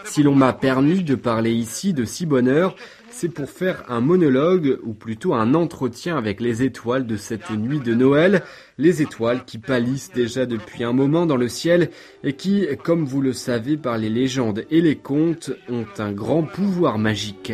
Si 0.06 0.24
l'on 0.24 0.36
m'a 0.36 0.54
permis 0.54 1.04
de 1.04 1.16
parler 1.16 1.52
ici 1.52 1.94
de 1.94 2.06
si 2.06 2.26
bonne 2.26 2.48
heure, 2.48 2.76
c'est 3.20 3.28
pour 3.28 3.50
faire 3.50 3.84
un 3.90 4.00
monologue, 4.00 4.80
ou 4.84 4.94
plutôt 4.94 5.34
un 5.34 5.54
entretien 5.54 6.18
avec 6.18 6.40
les 6.40 6.64
étoiles 6.64 7.06
de 7.06 7.18
cette 7.18 7.50
nuit 7.50 7.82
de 7.82 7.94
Noël, 7.94 8.44
les 8.78 9.02
étoiles 9.02 9.44
qui 9.44 9.58
pâlissent 9.58 10.14
déjà 10.14 10.46
depuis 10.46 10.86
un 10.86 10.94
moment 10.94 11.26
dans 11.26 11.36
le 11.36 11.50
ciel 11.50 11.90
et 12.24 12.32
qui, 12.32 12.66
comme 12.82 13.04
vous 13.04 13.20
le 13.20 13.34
savez 13.34 13.76
par 13.76 13.98
les 13.98 14.10
légendes 14.10 14.64
et 14.72 14.80
les 14.80 14.96
contes, 14.96 15.52
ont 15.68 15.86
un 15.98 16.14
grand 16.14 16.44
pouvoir 16.44 16.98
magique. 16.98 17.52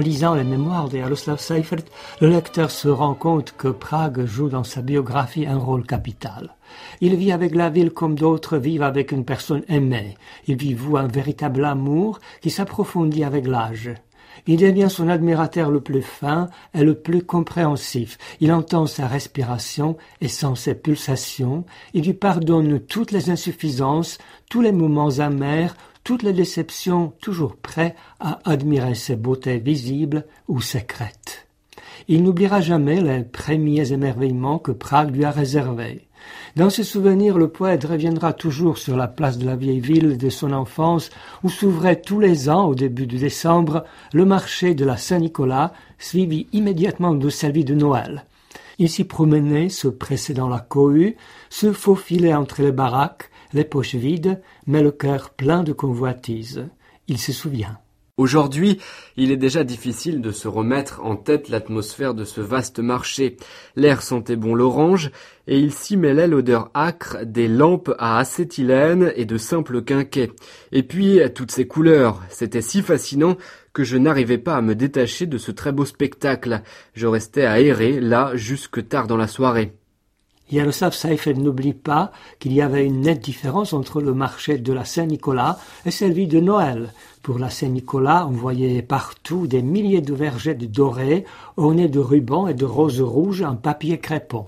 Lisant 0.00 0.34
les 0.34 0.44
mémoires 0.44 0.88
de 0.88 0.98
Jaroslav 0.98 1.38
Seifert, 1.38 1.84
le 2.20 2.28
lecteur 2.28 2.70
se 2.70 2.88
rend 2.88 3.14
compte 3.14 3.54
que 3.56 3.68
Prague 3.68 4.24
joue 4.24 4.48
dans 4.48 4.64
sa 4.64 4.82
biographie 4.82 5.46
un 5.46 5.58
rôle 5.58 5.86
capital. 5.86 6.56
Il 7.00 7.14
vit 7.16 7.32
avec 7.32 7.54
la 7.54 7.70
ville 7.70 7.90
comme 7.90 8.14
d'autres 8.14 8.58
vivent 8.58 8.82
avec 8.82 9.12
une 9.12 9.24
personne 9.24 9.62
aimée. 9.68 10.16
Il 10.46 10.56
vit 10.56 10.76
un 10.96 11.06
véritable 11.06 11.64
amour 11.64 12.18
qui 12.40 12.50
s'approfondit 12.50 13.24
avec 13.24 13.46
l'âge. 13.46 13.90
Il 14.46 14.58
devient 14.58 14.88
son 14.88 15.08
admirateur 15.08 15.70
le 15.70 15.80
plus 15.80 16.02
fin 16.02 16.48
et 16.74 16.82
le 16.82 16.94
plus 16.94 17.22
compréhensif. 17.22 18.16
Il 18.40 18.52
entend 18.52 18.86
sa 18.86 19.06
respiration 19.06 19.96
et 20.20 20.28
sent 20.28 20.56
ses 20.56 20.74
pulsations. 20.74 21.64
Il 21.94 22.04
lui 22.04 22.14
pardonne 22.14 22.80
toutes 22.80 23.12
les 23.12 23.30
insuffisances, 23.30 24.18
tous 24.48 24.62
les 24.62 24.72
moments 24.72 25.18
amers, 25.18 25.74
toutes 26.04 26.22
les 26.22 26.32
déceptions, 26.32 27.12
toujours 27.20 27.56
prêt 27.56 27.94
à 28.18 28.38
admirer 28.44 28.94
ses 28.94 29.16
beautés 29.16 29.58
visibles 29.58 30.24
ou 30.48 30.60
secrètes. 30.60 31.46
Il 32.08 32.22
n'oubliera 32.22 32.60
jamais 32.60 33.00
les 33.00 33.22
premiers 33.22 33.92
émerveillements 33.92 34.58
que 34.58 34.72
Prague 34.72 35.14
lui 35.14 35.24
a 35.24 35.30
réservés. 35.30 36.06
Dans 36.56 36.70
ses 36.70 36.84
souvenirs, 36.84 37.38
le 37.38 37.48
poète 37.48 37.84
reviendra 37.84 38.32
toujours 38.32 38.78
sur 38.78 38.96
la 38.96 39.08
place 39.08 39.38
de 39.38 39.46
la 39.46 39.56
vieille 39.56 39.80
ville 39.80 40.18
de 40.18 40.28
son 40.28 40.52
enfance, 40.52 41.10
où 41.44 41.48
s'ouvrait 41.48 42.00
tous 42.00 42.20
les 42.20 42.48
ans, 42.48 42.66
au 42.66 42.74
début 42.74 43.06
de 43.06 43.16
décembre, 43.16 43.84
le 44.12 44.24
marché 44.24 44.74
de 44.74 44.84
la 44.84 44.96
Saint-Nicolas, 44.96 45.72
suivi 45.98 46.46
immédiatement 46.52 47.14
de 47.14 47.28
celui 47.28 47.64
de 47.64 47.74
Noël. 47.74 48.24
Il 48.78 48.88
s'y 48.88 49.04
promenait, 49.04 49.68
se 49.68 49.88
pressait 49.88 50.34
dans 50.34 50.48
la 50.48 50.58
cohue, 50.58 51.16
se 51.50 51.72
faufilait 51.72 52.34
entre 52.34 52.62
les 52.62 52.72
baraques, 52.72 53.30
les 53.52 53.64
poches 53.64 53.94
vides, 53.94 54.40
mais 54.66 54.82
le 54.82 54.90
cœur 54.90 55.30
plein 55.30 55.62
de 55.62 55.72
convoitises. 55.72 56.68
Il 57.08 57.18
se 57.18 57.32
souvient. 57.32 57.78
Aujourd'hui, 58.20 58.78
il 59.16 59.30
est 59.30 59.38
déjà 59.38 59.64
difficile 59.64 60.20
de 60.20 60.30
se 60.30 60.46
remettre 60.46 61.00
en 61.02 61.16
tête 61.16 61.48
l'atmosphère 61.48 62.12
de 62.12 62.24
ce 62.24 62.42
vaste 62.42 62.78
marché. 62.78 63.38
L'air 63.76 64.02
sentait 64.02 64.36
bon 64.36 64.54
l'orange, 64.54 65.10
et 65.46 65.58
il 65.58 65.72
s'y 65.72 65.96
mêlait 65.96 66.28
l'odeur 66.28 66.70
âcre 66.74 67.24
des 67.24 67.48
lampes 67.48 67.94
à 67.98 68.18
acétylène 68.18 69.10
et 69.16 69.24
de 69.24 69.38
simples 69.38 69.80
quinquets. 69.80 70.32
Et 70.70 70.82
puis, 70.82 71.18
toutes 71.34 71.50
ces 71.50 71.66
couleurs, 71.66 72.20
c'était 72.28 72.60
si 72.60 72.82
fascinant 72.82 73.38
que 73.72 73.84
je 73.84 73.96
n'arrivais 73.96 74.36
pas 74.36 74.56
à 74.56 74.60
me 74.60 74.74
détacher 74.74 75.24
de 75.24 75.38
ce 75.38 75.50
très 75.50 75.72
beau 75.72 75.86
spectacle. 75.86 76.60
Je 76.92 77.06
restais 77.06 77.46
à 77.46 77.58
errer 77.58 78.00
là 78.00 78.32
jusque 78.34 78.86
tard 78.86 79.06
dans 79.06 79.16
la 79.16 79.28
soirée. 79.28 79.79
Yaroslav 80.50 80.92
Seifert 80.92 81.36
n'oublie 81.36 81.74
pas 81.74 82.12
qu'il 82.38 82.52
y 82.52 82.60
avait 82.60 82.84
une 82.84 83.02
nette 83.02 83.22
différence 83.22 83.72
entre 83.72 84.00
le 84.00 84.14
marché 84.14 84.58
de 84.58 84.72
la 84.72 84.84
Saint-Nicolas 84.84 85.58
et 85.86 85.90
celui 85.90 86.26
de 86.26 86.40
Noël. 86.40 86.92
Pour 87.22 87.38
la 87.38 87.50
Saint-Nicolas, 87.50 88.26
on 88.26 88.32
voyait 88.32 88.82
partout 88.82 89.46
des 89.46 89.62
milliers 89.62 90.00
de 90.00 90.14
vergettes 90.14 90.70
dorées 90.70 91.24
ornées 91.56 91.88
de 91.88 92.00
rubans 92.00 92.48
et 92.48 92.54
de 92.54 92.64
roses 92.64 93.00
rouges 93.00 93.42
en 93.42 93.56
papier 93.56 93.98
crépon. 93.98 94.46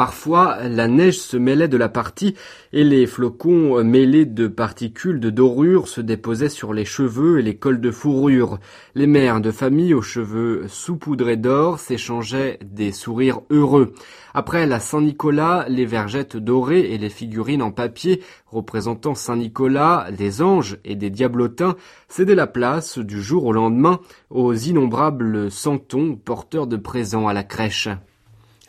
Parfois, 0.00 0.56
la 0.66 0.88
neige 0.88 1.18
se 1.18 1.36
mêlait 1.36 1.68
de 1.68 1.76
la 1.76 1.90
partie 1.90 2.34
et 2.72 2.84
les 2.84 3.06
flocons 3.06 3.84
mêlés 3.84 4.24
de 4.24 4.48
particules 4.48 5.20
de 5.20 5.28
dorure 5.28 5.88
se 5.88 6.00
déposaient 6.00 6.48
sur 6.48 6.72
les 6.72 6.86
cheveux 6.86 7.38
et 7.38 7.42
les 7.42 7.58
cols 7.58 7.82
de 7.82 7.90
fourrure. 7.90 8.60
Les 8.94 9.06
mères 9.06 9.42
de 9.42 9.50
famille 9.50 9.92
aux 9.92 10.00
cheveux 10.00 10.64
saupoudrés 10.68 11.36
d'or 11.36 11.78
s'échangeaient 11.78 12.58
des 12.62 12.92
sourires 12.92 13.40
heureux. 13.50 13.92
Après 14.32 14.66
la 14.66 14.80
Saint-Nicolas, 14.80 15.66
les 15.68 15.84
vergettes 15.84 16.38
dorées 16.38 16.94
et 16.94 16.96
les 16.96 17.10
figurines 17.10 17.60
en 17.60 17.70
papier 17.70 18.22
représentant 18.46 19.14
Saint-Nicolas, 19.14 20.06
des 20.16 20.40
anges 20.40 20.78
et 20.86 20.96
des 20.96 21.10
diablotins 21.10 21.76
cédaient 22.08 22.34
la 22.34 22.46
place 22.46 22.96
du 22.96 23.20
jour 23.20 23.44
au 23.44 23.52
lendemain 23.52 24.00
aux 24.30 24.54
innombrables 24.54 25.50
santons 25.50 26.16
porteurs 26.16 26.66
de 26.66 26.78
présents 26.78 27.28
à 27.28 27.34
la 27.34 27.44
crèche. 27.44 27.90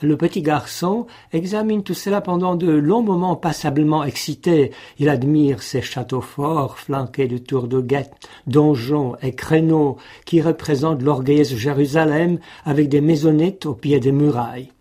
Le 0.04 0.18
petit 0.18 0.42
garçon 0.42 1.06
examine 1.32 1.84
tout 1.84 1.94
cela 1.94 2.22
pendant 2.22 2.56
de 2.56 2.72
longs 2.72 3.04
moments 3.04 3.36
passablement 3.36 4.04
excité. 4.04 4.72
Il 4.98 5.10
admire 5.10 5.62
ces 5.62 5.84
châteaux 5.84 6.22
forts 6.22 6.80
flanqués 6.80 7.28
de 7.28 7.38
tours 7.38 7.68
de 7.68 7.82
guettes, 7.82 8.28
donjons 8.48 9.16
et 9.22 9.34
créneaux 9.34 9.98
qui 10.26 10.42
représentent 10.42 11.04
l'orgueilleuse 11.04 11.56
Jérusalem 11.56 12.40
avec 12.66 12.90
des 12.90 13.00
maisonnettes 13.00 13.68
au 13.68 13.76
pied 13.76 14.00
des 14.00 14.12
murailles. 14.12 14.72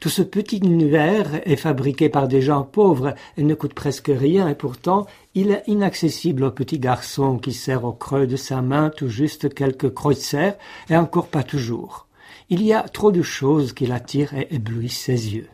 Tout 0.00 0.08
ce 0.08 0.22
petit 0.22 0.58
univers 0.58 1.40
est 1.48 1.54
fabriqué 1.54 2.08
par 2.08 2.26
des 2.26 2.42
gens 2.42 2.64
pauvres 2.64 3.14
et 3.36 3.44
ne 3.44 3.54
coûte 3.54 3.74
presque 3.74 4.10
rien 4.12 4.48
et 4.48 4.56
pourtant 4.56 5.06
il 5.36 5.52
est 5.52 5.62
inaccessible 5.68 6.42
au 6.42 6.50
petit 6.50 6.80
garçon 6.80 7.38
qui 7.38 7.52
sert 7.52 7.84
au 7.84 7.92
creux 7.92 8.26
de 8.26 8.36
sa 8.36 8.60
main 8.60 8.90
tout 8.90 9.08
juste 9.08 9.54
quelques 9.54 9.94
kreutzer 9.94 10.54
et 10.90 10.96
encore 10.96 11.28
pas 11.28 11.44
toujours. 11.44 12.03
Il 12.50 12.62
y 12.62 12.74
a 12.74 12.82
trop 12.82 13.10
de 13.10 13.22
choses 13.22 13.72
qui 13.72 13.86
l'attirent 13.86 14.34
et 14.34 14.48
éblouissent 14.50 15.00
ses 15.00 15.34
yeux. 15.34 15.48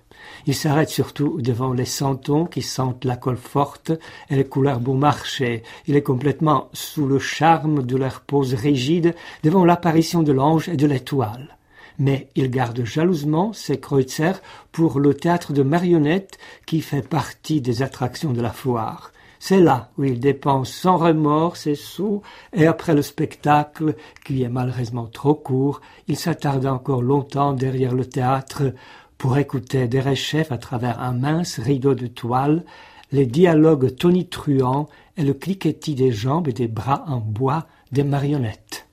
Il 0.46 0.57
s'arrête 0.57 0.88
surtout 0.88 1.40
devant 1.40 1.72
les 1.72 1.85
santons 1.85 2.46
qui 2.46 2.62
sentent 2.62 3.05
la 3.05 3.16
colle 3.16 3.37
forte 3.37 3.92
et 4.29 4.35
les 4.35 4.44
couleurs 4.44 4.81
bon 4.81 4.96
marché. 4.96 5.62
Il 5.87 5.94
est 5.94 6.03
complètement 6.03 6.68
sous 6.72 7.07
le 7.07 7.20
charme 7.20 7.85
de 7.85 7.96
leur 7.96 8.22
pose 8.22 8.55
rigide 8.55 9.14
devant 9.44 9.64
l'apparition 9.64 10.24
de 10.24 10.33
l'ange 10.33 10.68
et 10.68 10.76
de 10.76 10.87
l'étoile. 10.88 11.57
Mais 12.00 12.29
il 12.35 12.50
garde 12.50 12.83
jalousement 12.85 13.53
ses 13.53 13.79
kreutzer 13.79 14.33
pour 14.72 14.98
le 14.98 15.14
théâtre 15.14 15.53
de 15.53 15.62
marionnettes 15.62 16.38
qui 16.66 16.81
fait 16.81 17.07
partie 17.07 17.61
des 17.61 17.83
attractions 17.83 18.33
de 18.33 18.40
la 18.40 18.50
foire. 18.50 19.12
C'est 19.42 19.59
là 19.59 19.88
où 19.96 20.05
il 20.05 20.20
dépense 20.20 20.70
sans 20.70 20.98
remords 20.98 21.57
ses 21.57 21.74
sous, 21.74 22.20
et 22.53 22.66
après 22.66 22.94
le 22.94 23.00
spectacle, 23.00 23.96
qui 24.22 24.42
est 24.42 24.50
malheureusement 24.50 25.07
trop 25.07 25.35
court, 25.35 25.81
il 26.09 26.18
s'attarde 26.18 26.66
encore 26.66 27.00
longtemps 27.00 27.55
derrière 27.55 27.94
le 27.94 28.05
théâtre 28.05 28.74
pour 29.16 29.38
écouter 29.38 29.88
Derechef 29.88 30.53
à 30.53 30.59
travers 30.59 31.00
un 31.00 31.14
mince 31.14 31.59
rideau 31.59 31.94
de 31.94 32.07
toile, 32.07 32.64
les 33.12 33.24
dialogues 33.24 33.96
tonitruants 33.96 34.90
et 35.16 35.22
le 35.22 35.33
cliquetis 35.33 35.94
des 35.94 36.12
jambes 36.12 36.48
et 36.48 36.53
des 36.53 36.68
bras 36.68 37.05
en 37.07 37.18
bois 37.18 37.66
des 37.92 38.05
marionnettes. 38.05 38.89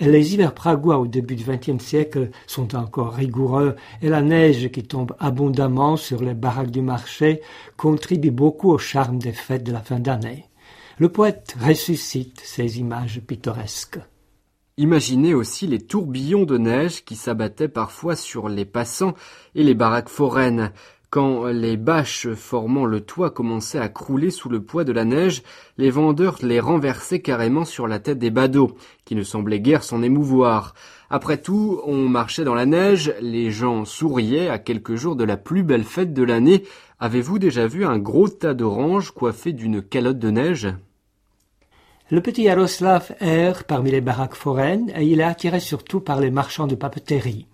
Les 0.00 0.34
hivers 0.34 0.54
pragois 0.54 0.98
au 0.98 1.06
début 1.06 1.36
du 1.36 1.44
XXe 1.44 1.82
siècle 1.82 2.30
sont 2.48 2.74
encore 2.74 3.12
rigoureux 3.12 3.76
et 4.02 4.08
la 4.08 4.22
neige 4.22 4.70
qui 4.72 4.82
tombe 4.82 5.14
abondamment 5.20 5.96
sur 5.96 6.20
les 6.20 6.34
baraques 6.34 6.72
du 6.72 6.82
marché 6.82 7.40
contribue 7.76 8.32
beaucoup 8.32 8.70
au 8.70 8.78
charme 8.78 9.18
des 9.18 9.32
fêtes 9.32 9.62
de 9.62 9.72
la 9.72 9.80
fin 9.80 10.00
d'année. 10.00 10.46
Le 10.98 11.08
poète 11.08 11.56
ressuscite 11.60 12.40
ces 12.44 12.80
images 12.80 13.20
pittoresques. 13.20 14.00
Imaginez 14.76 15.32
aussi 15.34 15.68
les 15.68 15.78
tourbillons 15.78 16.44
de 16.44 16.58
neige 16.58 17.04
qui 17.04 17.14
s'abattaient 17.14 17.68
parfois 17.68 18.16
sur 18.16 18.48
les 18.48 18.64
passants 18.64 19.14
et 19.54 19.62
les 19.62 19.74
baraques 19.74 20.08
foraines. 20.08 20.72
Quand 21.14 21.46
les 21.46 21.76
bâches 21.76 22.26
formant 22.34 22.86
le 22.86 23.00
toit 23.00 23.30
commençaient 23.30 23.78
à 23.78 23.88
crouler 23.88 24.32
sous 24.32 24.48
le 24.48 24.64
poids 24.64 24.82
de 24.82 24.90
la 24.90 25.04
neige, 25.04 25.44
les 25.78 25.88
vendeurs 25.88 26.38
les 26.42 26.58
renversaient 26.58 27.20
carrément 27.20 27.64
sur 27.64 27.86
la 27.86 28.00
tête 28.00 28.18
des 28.18 28.32
badauds, 28.32 28.74
qui 29.04 29.14
ne 29.14 29.22
semblaient 29.22 29.60
guère 29.60 29.84
s'en 29.84 30.02
émouvoir. 30.02 30.74
Après 31.10 31.36
tout, 31.36 31.80
on 31.86 32.08
marchait 32.08 32.42
dans 32.42 32.56
la 32.56 32.66
neige, 32.66 33.14
les 33.20 33.52
gens 33.52 33.84
souriaient 33.84 34.48
à 34.48 34.58
quelques 34.58 34.96
jours 34.96 35.14
de 35.14 35.22
la 35.22 35.36
plus 35.36 35.62
belle 35.62 35.84
fête 35.84 36.14
de 36.14 36.24
l'année. 36.24 36.64
Avez-vous 36.98 37.38
déjà 37.38 37.68
vu 37.68 37.86
un 37.86 38.00
gros 38.00 38.28
tas 38.28 38.52
d'oranges 38.52 39.12
coiffé 39.12 39.52
d'une 39.52 39.82
calotte 39.82 40.18
de 40.18 40.30
neige? 40.32 40.66
Le 42.10 42.22
petit 42.22 42.42
Yaroslav 42.42 43.14
erre 43.20 43.62
parmi 43.62 43.92
les 43.92 44.00
baraques 44.00 44.34
foraines 44.34 44.90
et 44.96 45.04
il 45.04 45.20
est 45.20 45.22
attiré 45.22 45.60
surtout 45.60 46.00
par 46.00 46.18
les 46.18 46.32
marchands 46.32 46.66
de 46.66 46.74
papeterie. 46.74 47.46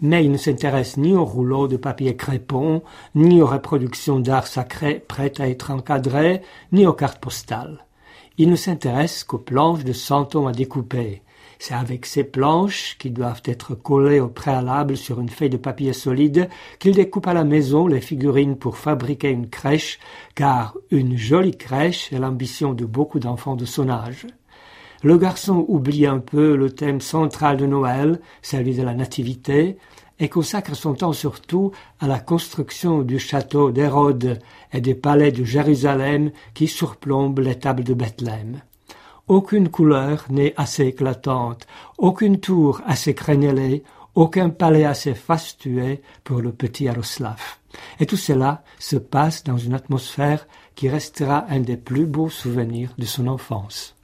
Mais 0.00 0.24
il 0.24 0.30
ne 0.30 0.36
s'intéresse 0.36 0.96
ni 0.96 1.14
aux 1.14 1.24
rouleaux 1.24 1.68
de 1.68 1.76
papier 1.76 2.16
crépon, 2.16 2.82
ni 3.14 3.40
aux 3.40 3.46
reproductions 3.46 4.20
d'art 4.20 4.46
sacré 4.46 5.04
prêtes 5.06 5.40
à 5.40 5.48
être 5.48 5.70
encadrées, 5.70 6.42
ni 6.72 6.86
aux 6.86 6.92
cartes 6.92 7.20
postales. 7.20 7.84
Il 8.36 8.50
ne 8.50 8.56
s'intéresse 8.56 9.24
qu'aux 9.24 9.38
planches 9.38 9.84
de 9.84 9.92
santons 9.92 10.46
à 10.46 10.52
découper, 10.52 11.22
c'est 11.58 11.74
avec 11.74 12.04
ces 12.04 12.24
planches, 12.24 12.96
qui 12.98 13.10
doivent 13.10 13.42
être 13.44 13.74
collées 13.74 14.20
au 14.20 14.28
préalable 14.28 14.96
sur 14.96 15.20
une 15.20 15.28
feuille 15.28 15.50
de 15.50 15.56
papier 15.56 15.92
solide, 15.92 16.48
qu'il 16.78 16.94
découpe 16.94 17.26
à 17.26 17.34
la 17.34 17.44
maison 17.44 17.86
les 17.86 18.00
figurines 18.00 18.56
pour 18.56 18.76
fabriquer 18.76 19.30
une 19.30 19.48
crèche, 19.48 19.98
car 20.34 20.74
une 20.90 21.16
jolie 21.16 21.56
crèche 21.56 22.12
est 22.12 22.18
l'ambition 22.18 22.74
de 22.74 22.84
beaucoup 22.84 23.18
d'enfants 23.18 23.56
de 23.56 23.64
son 23.64 23.88
âge. 23.88 24.26
Le 25.04 25.18
garçon 25.18 25.66
oublie 25.68 26.06
un 26.06 26.18
peu 26.18 26.56
le 26.56 26.70
thème 26.70 27.02
central 27.02 27.58
de 27.58 27.66
Noël, 27.66 28.22
celui 28.40 28.74
de 28.74 28.82
la 28.82 28.94
nativité, 28.94 29.76
et 30.18 30.30
consacre 30.30 30.74
son 30.74 30.94
temps 30.94 31.12
surtout 31.12 31.72
à 32.00 32.06
la 32.06 32.18
construction 32.18 33.02
du 33.02 33.18
château 33.18 33.70
d'Hérode 33.70 34.38
et 34.72 34.80
des 34.80 34.94
palais 34.94 35.30
de 35.30 35.44
Jérusalem 35.44 36.30
qui 36.54 36.68
surplombent 36.68 37.40
les 37.40 37.58
tables 37.58 37.84
de 37.84 37.92
Bethléem. 37.92 38.62
Aucune 39.28 39.68
couleur 39.68 40.24
n'est 40.30 40.54
assez 40.56 40.86
éclatante, 40.86 41.66
aucune 41.98 42.40
tour 42.40 42.80
assez 42.86 43.12
crénelée, 43.12 43.82
aucun 44.14 44.48
palais 44.48 44.86
assez 44.86 45.12
fastueux 45.12 45.98
pour 46.22 46.40
le 46.40 46.52
petit 46.52 46.84
Yaroslav. 46.84 47.58
Et 48.00 48.06
tout 48.06 48.16
cela 48.16 48.64
se 48.78 48.96
passe 48.96 49.44
dans 49.44 49.58
une 49.58 49.74
atmosphère 49.74 50.46
qui 50.74 50.88
restera 50.88 51.44
un 51.50 51.60
des 51.60 51.76
plus 51.76 52.06
beaux 52.06 52.30
souvenirs 52.30 52.94
de 52.96 53.04
son 53.04 53.26
enfance. 53.26 53.94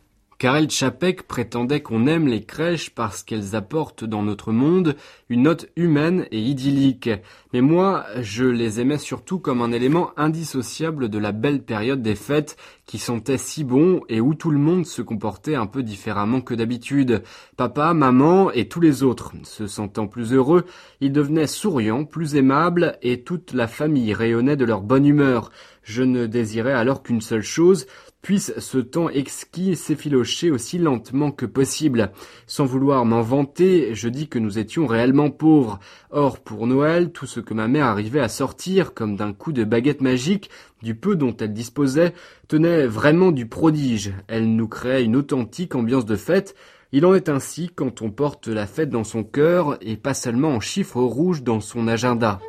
Karel 0.41 0.69
Čapek 0.71 1.25
prétendait 1.25 1.83
qu'on 1.83 2.07
aime 2.07 2.27
les 2.27 2.43
crèches 2.43 2.89
parce 2.89 3.23
qu'elles 3.23 3.55
apportent 3.55 4.05
dans 4.07 4.23
notre 4.23 4.53
monde 4.53 4.97
une 5.29 5.43
note 5.43 5.69
humaine 5.77 6.27
et 6.31 6.41
idyllique. 6.41 7.11
Mais 7.53 7.61
moi, 7.61 8.07
je 8.23 8.47
les 8.47 8.81
aimais 8.81 8.97
surtout 8.97 9.39
comme 9.39 9.61
un 9.61 9.71
élément 9.71 10.13
indissociable 10.17 11.11
de 11.11 11.19
la 11.19 11.33
belle 11.33 11.63
période 11.63 12.01
des 12.01 12.15
fêtes 12.15 12.57
qui 12.87 12.97
sentait 12.97 13.37
si 13.37 13.65
bon 13.65 14.01
et 14.09 14.23
où 14.23 14.33
tout 14.33 14.51
le 14.51 14.59
monde 14.59 14.87
se 14.87 15.03
comportait 15.03 15.57
un 15.57 15.67
peu 15.67 15.83
différemment 15.83 16.41
que 16.41 16.55
d'habitude. 16.55 17.23
Papa, 17.59 17.93
maman 17.93 18.51
et 18.51 18.67
tous 18.67 18.81
les 18.81 19.03
autres 19.03 19.35
se 19.43 19.67
sentant 19.67 20.07
plus 20.07 20.33
heureux, 20.33 20.65
ils 21.03 21.13
devenaient 21.13 21.47
souriants, 21.47 22.07
plus 22.07 22.37
aimables 22.37 22.97
et 23.03 23.25
toute 23.25 23.53
la 23.53 23.69
famille 23.69 24.15
rayonnait 24.15 24.57
de 24.57 24.65
leur 24.65 24.81
bonne 24.81 25.05
humeur. 25.05 25.51
Je 25.83 26.03
ne 26.03 26.27
désirais 26.27 26.73
alors 26.73 27.03
qu'une 27.03 27.21
seule 27.21 27.43
chose, 27.43 27.87
puisse 28.23 28.53
ce 28.59 28.79
temps 28.79 29.09
exquis 29.09 29.77
s'effilocher 29.77 30.51
aussi 30.51 30.79
lentement 30.79 31.31
que 31.31 31.47
possible. 31.47 32.13
Sans 32.47 32.65
vouloir 32.65 33.05
m'en 33.05 33.23
vanter, 33.23 33.95
je 33.95 34.09
dis 34.09 34.29
que 34.29 34.39
nous 34.39 34.59
étions 34.59 34.87
réellement 34.87 35.31
pauvres. 35.31 35.79
Or, 36.11 36.41
pour 36.41 36.67
Noël, 36.67 37.13
tout 37.13 37.27
ce 37.27 37.41
que 37.41 37.55
ma 37.55 37.69
mère 37.69 37.87
arrivait 37.87 38.21
à 38.21 38.29
sortir, 38.29 38.95
comme 38.95 39.17
d'un 39.17 39.33
coup 39.33 39.53
de 39.53 39.65
baguette 39.65 40.03
magique, 40.03 40.51
du 40.83 40.95
peu 40.95 41.17
dont 41.17 41.37
elle 41.37 41.53
disposait, 41.53 42.15
tenait 42.49 42.87
vraiment 42.87 43.33
du 43.33 43.47
prodige. 43.47 44.13
Elle 44.29 44.55
nous 44.55 44.69
créait 44.69 45.05
une 45.05 45.17
authentique 45.17 45.75
ambiance 45.75 46.05
de 46.07 46.17
fête. 46.17 46.55
Il 46.93 47.07
en 47.07 47.15
est 47.15 47.29
ainsi 47.29 47.71
quand 47.75 48.03
on 48.03 48.11
porte 48.11 48.49
la 48.49 48.67
fête 48.67 48.91
dans 48.91 49.05
son 49.05 49.23
cœur 49.23 49.79
et 49.81 49.97
pas 49.97 50.15
seulement 50.15 50.51
en 50.51 50.61
chiffres 50.61 51.01
rouges 51.01 51.43
dans 51.43 51.61
son 51.61 51.87
agenda. 51.87 52.41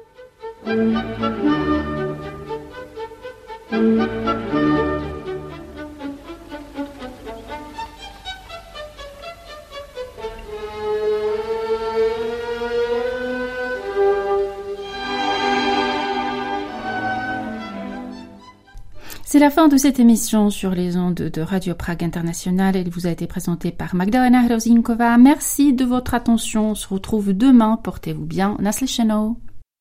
La 19.41 19.49
fin 19.49 19.67
de 19.67 19.77
cette 19.77 19.99
émission 19.99 20.51
sur 20.51 20.69
les 20.69 20.97
ondes 20.97 21.15
de 21.15 21.41
Radio 21.41 21.73
Prague 21.73 22.03
International. 22.03 22.75
Elle 22.75 22.91
vous 22.91 23.07
a 23.07 23.09
été 23.09 23.25
présentée 23.25 23.71
par 23.71 23.95
Magdalena 23.95 24.43
Hrozinkova. 24.45 25.17
Merci 25.17 25.73
de 25.73 25.83
votre 25.83 26.13
attention. 26.13 26.71
On 26.71 26.75
se 26.75 26.87
retrouve 26.87 27.33
demain. 27.33 27.79
Portez-vous 27.81 28.27
bien. 28.27 28.55
Naslyšenou. 28.59 29.37